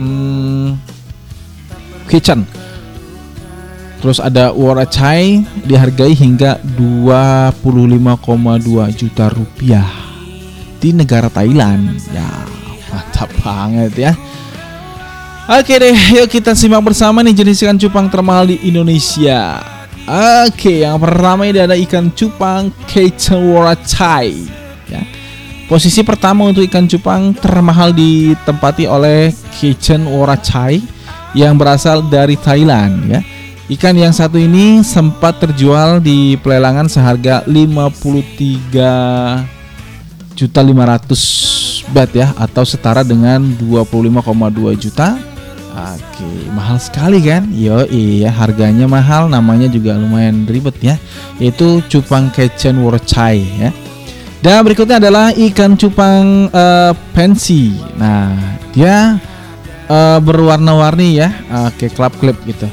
[0.00, 0.80] hmm,
[2.08, 2.48] kitchen.
[4.00, 8.00] Terus ada Warachai dihargai hingga 25,2
[8.96, 9.88] juta rupiah
[10.80, 12.00] di negara Thailand.
[12.08, 12.28] Ya,
[12.88, 14.12] mantap banget ya.
[15.44, 19.60] Oke deh, yuk kita simak bersama nih jenis ikan cupang termahal di Indonesia.
[20.48, 24.63] Oke, yang pertama ini ada ikan cupang Kitchen Warachai.
[24.90, 25.02] Ya.
[25.64, 30.84] Posisi pertama untuk ikan cupang termahal ditempati oleh Kitchen Warachai
[31.32, 33.20] yang berasal dari Thailand ya.
[33.64, 39.40] Ikan yang satu ini sempat terjual di pelelangan seharga 53
[40.36, 45.16] juta 500 bat ya atau setara dengan 25,2 juta.
[45.74, 47.50] Oke, mahal sekali kan?
[47.50, 50.94] Yo iya, harganya mahal, namanya juga lumayan ribet ya.
[51.40, 53.72] Yaitu cupang Kitchen Warachai ya.
[54.44, 57.72] Dan berikutnya adalah ikan cupang eh, pensi.
[57.96, 59.16] Nah, dia
[59.88, 62.68] eh, berwarna-warni ya, eh, kayak klip-klip gitu.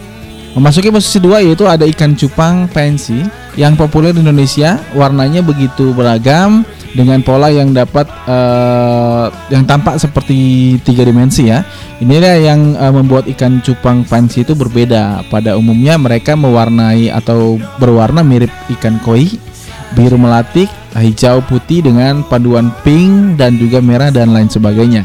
[0.52, 3.23] Memasuki posisi dua yaitu ada ikan cupang pensi
[3.56, 4.84] yang populer di Indonesia.
[4.91, 9.26] Warnanya begitu beragam dengan pola yang dapat eh,
[9.56, 11.64] yang tampak seperti tiga dimensi ya.
[12.03, 15.23] Inilah yang eh, membuat ikan cupang pensi itu berbeda.
[15.31, 19.31] Pada umumnya mereka mewarnai atau berwarna mirip ikan koi,
[19.95, 25.03] biru melatik, hijau putih dengan paduan pink dan juga merah dan lain sebagainya.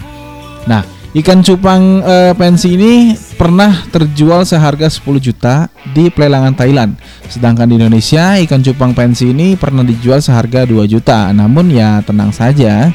[0.66, 0.82] Nah,
[1.14, 6.98] ikan cupang eh, pensi ini pernah terjual seharga 10 juta di pelelangan Thailand.
[7.30, 11.30] Sedangkan di Indonesia ikan cupang pensi ini pernah dijual seharga 2 juta.
[11.30, 12.90] Namun ya tenang saja.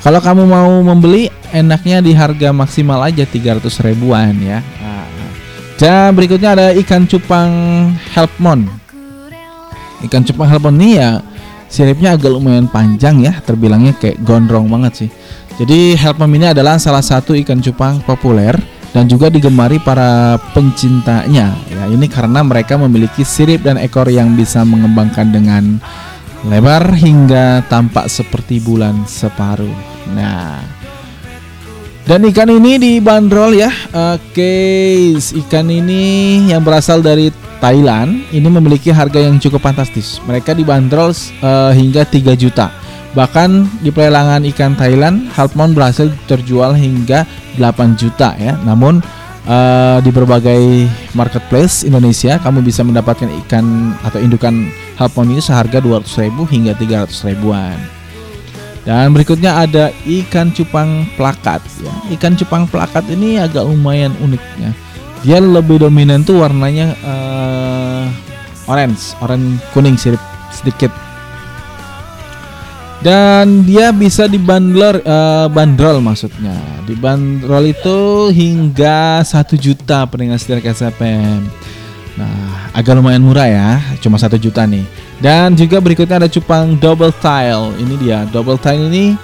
[0.00, 4.64] Kalau kamu mau membeli enaknya di harga maksimal aja 300 ribuan ya.
[4.80, 5.04] Nah,
[5.76, 7.52] dan berikutnya ada ikan cupang
[8.16, 8.64] helpmon.
[10.00, 11.20] Ikan cupang helpmon ini ya
[11.70, 15.10] siripnya agak lumayan panjang ya, terbilangnya kayak gondrong banget sih.
[15.62, 18.56] Jadi helpmon ini adalah salah satu ikan cupang populer
[18.90, 21.54] dan juga digemari para pencintanya.
[21.70, 25.78] Ya, ini karena mereka memiliki sirip dan ekor yang bisa mengembangkan dengan
[26.48, 29.72] lebar hingga tampak seperti bulan separuh.
[30.16, 30.79] Nah,
[32.08, 33.68] dan ikan ini dibanderol ya.
[34.16, 34.52] Oke,
[35.16, 37.28] ikan ini yang berasal dari
[37.60, 40.18] Thailand ini memiliki harga yang cukup fantastis.
[40.24, 42.72] Mereka dibanderol eh, hingga 3 juta.
[43.12, 47.28] Bahkan di pelelangan ikan Thailand, Halpmon berhasil terjual hingga
[47.60, 48.56] 8 juta ya.
[48.64, 49.04] Namun
[49.44, 56.32] eh, di berbagai marketplace Indonesia kamu bisa mendapatkan ikan atau indukan Halpmon ini seharga 200.000
[56.48, 57.99] hingga 300 ribuan.
[58.80, 61.92] Dan berikutnya ada ikan cupang plakat ya.
[62.16, 64.70] Ikan cupang plakat ini agak lumayan unik ya.
[65.20, 68.04] Dia lebih dominan tuh warnanya eh,
[68.64, 70.88] orange, orange kuning sirip sedikit.
[73.04, 76.56] Dan dia bisa dibanderol eh, bandrol maksudnya.
[76.88, 81.44] Dibanderol itu hingga 1 juta pendengar setir KSFM.
[82.20, 84.84] Nah, agak lumayan murah ya, cuma satu juta nih.
[85.24, 87.72] Dan juga berikutnya ada cupang double tile.
[87.80, 89.16] Ini dia, double tile ini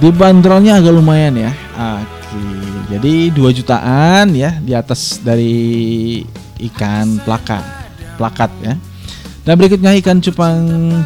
[0.00, 1.52] dibanderolnya agak lumayan ya.
[1.76, 2.40] Oke,
[2.88, 6.24] jadi 2 jutaan ya di atas dari
[6.72, 7.64] ikan plakat,
[8.16, 8.74] plakat ya.
[9.44, 10.56] Dan berikutnya ikan cupang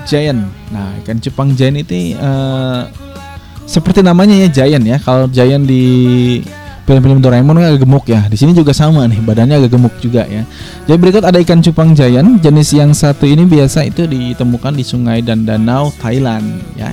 [0.07, 0.47] giant.
[0.71, 2.83] Nah, ikan cupang giant itu eh,
[3.67, 4.99] seperti namanya ya giant ya.
[5.03, 5.85] Kalau giant di
[6.85, 8.29] film-film Doraemon agak gemuk ya.
[8.29, 10.45] Di sini juga sama nih, badannya agak gemuk juga ya.
[10.85, 12.41] Jadi berikut ada ikan cupang giant.
[12.45, 16.93] Jenis yang satu ini biasa itu ditemukan di sungai dan danau Thailand ya.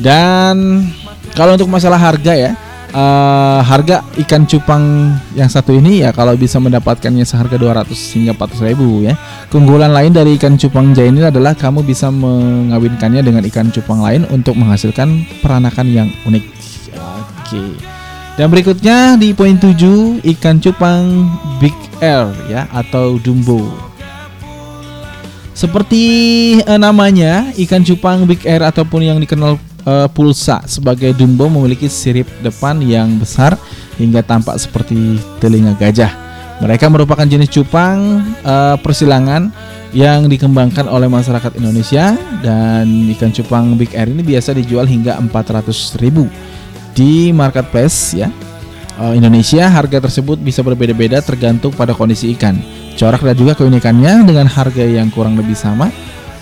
[0.00, 0.88] Dan
[1.36, 2.56] kalau untuk masalah harga ya,
[2.96, 8.72] eh, harga ikan cupang yang satu ini ya kalau bisa mendapatkannya seharga 200 hingga 400
[8.72, 9.20] ribu ya.
[9.52, 14.24] Keunggulan lain dari ikan cupang jaya ini adalah kamu bisa mengawinkannya dengan ikan cupang lain
[14.32, 16.44] untuk menghasilkan peranakan yang unik.
[16.96, 17.99] Oke.
[18.40, 21.28] Dan berikutnya di poin 7 ikan cupang
[21.60, 23.68] Big Air ya atau Dumbo.
[25.52, 26.04] Seperti
[26.64, 32.24] eh, namanya, ikan cupang Big Air ataupun yang dikenal eh, pulsa sebagai Dumbo memiliki sirip
[32.40, 33.60] depan yang besar
[34.00, 36.08] hingga tampak seperti telinga gajah.
[36.64, 39.52] Mereka merupakan jenis cupang eh, persilangan
[39.92, 42.88] yang dikembangkan oleh masyarakat Indonesia dan
[43.20, 46.48] ikan cupang Big Air ini biasa dijual hingga 400.000
[46.94, 48.28] di marketplace ya.
[49.00, 52.60] Eh, Indonesia harga tersebut bisa berbeda-beda tergantung pada kondisi ikan.
[53.00, 55.88] Corak dan juga keunikannya dengan harga yang kurang lebih sama.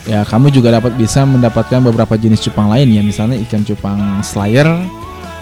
[0.08, 4.66] Ya, kamu juga dapat bisa mendapatkan beberapa jenis cupang lain ya, misalnya ikan cupang slayer,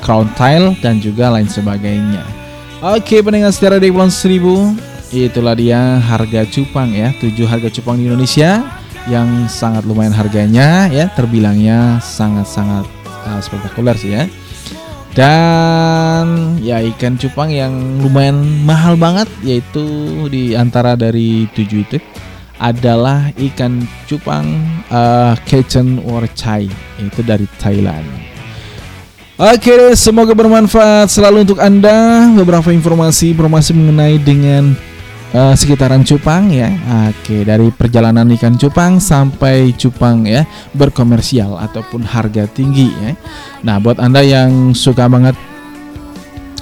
[0.02, 2.26] crown tail dan juga lain sebagainya.
[2.82, 4.74] Oke, pendengar secara di Pulau Seribu,
[5.14, 8.60] itulah dia harga cupang ya, 7 harga cupang di Indonesia
[9.06, 14.26] yang sangat lumayan harganya ya, terbilangnya sangat-sangat uh, spektakuler sih ya.
[15.16, 17.72] Dan ya ikan cupang yang
[18.04, 18.36] lumayan
[18.68, 19.80] mahal banget yaitu
[20.28, 21.96] di antara dari tujuh itu
[22.60, 24.44] adalah ikan cupang
[24.92, 26.68] uh, Kecen Warchai
[27.00, 28.04] itu dari Thailand.
[29.36, 34.76] Oke, semoga bermanfaat selalu untuk Anda beberapa informasi informasi mengenai dengan
[35.32, 36.70] eh, sekitaran cupang ya.
[37.10, 40.46] Oke, dari perjalanan ikan cupang sampai cupang ya
[40.76, 43.12] berkomersial ataupun harga tinggi ya.
[43.66, 45.34] Nah, buat Anda yang suka banget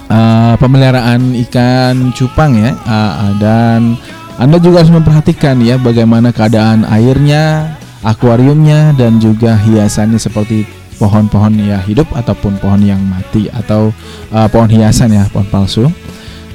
[0.08, 3.98] eh, pemeliharaan ikan cupang ya eh, dan
[4.34, 10.66] Anda juga harus memperhatikan ya bagaimana keadaan airnya, akuariumnya dan juga hiasannya seperti
[10.98, 13.90] pohon-pohon ya hidup ataupun pohon yang mati atau
[14.30, 15.86] eh, pohon hiasan ya, pohon palsu.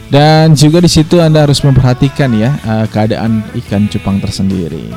[0.10, 4.90] Dan juga di situ Anda harus memperhatikan ya eh, keadaan ikan cupang tersendiri.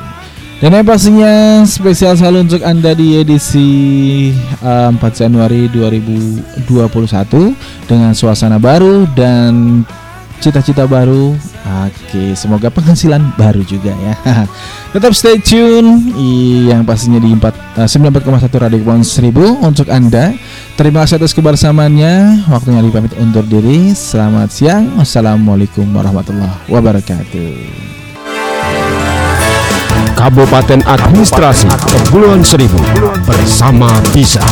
[0.57, 3.69] Dan yang pastinya spesial selalu untuk Anda di edisi
[4.63, 6.65] eh, 4 Januari 2021
[7.85, 9.85] dengan suasana baru dan
[10.43, 11.31] cita-cita baru.
[11.87, 14.13] Oke, semoga penghasilan baru juga ya.
[14.93, 20.35] Tetap stay tune i- yang pastinya di 4 eh, 94,1 Radio Kepulauan Seribu untuk Anda.
[20.75, 22.43] Terima kasih atas kebersamaannya.
[22.51, 23.95] Waktunya dipamit undur diri.
[23.95, 24.99] Selamat siang.
[24.99, 27.55] Wassalamualaikum warahmatullahi wabarakatuh.
[30.13, 32.77] Kabupaten Administrasi Kepulauan Seribu
[33.25, 34.43] bersama bisa.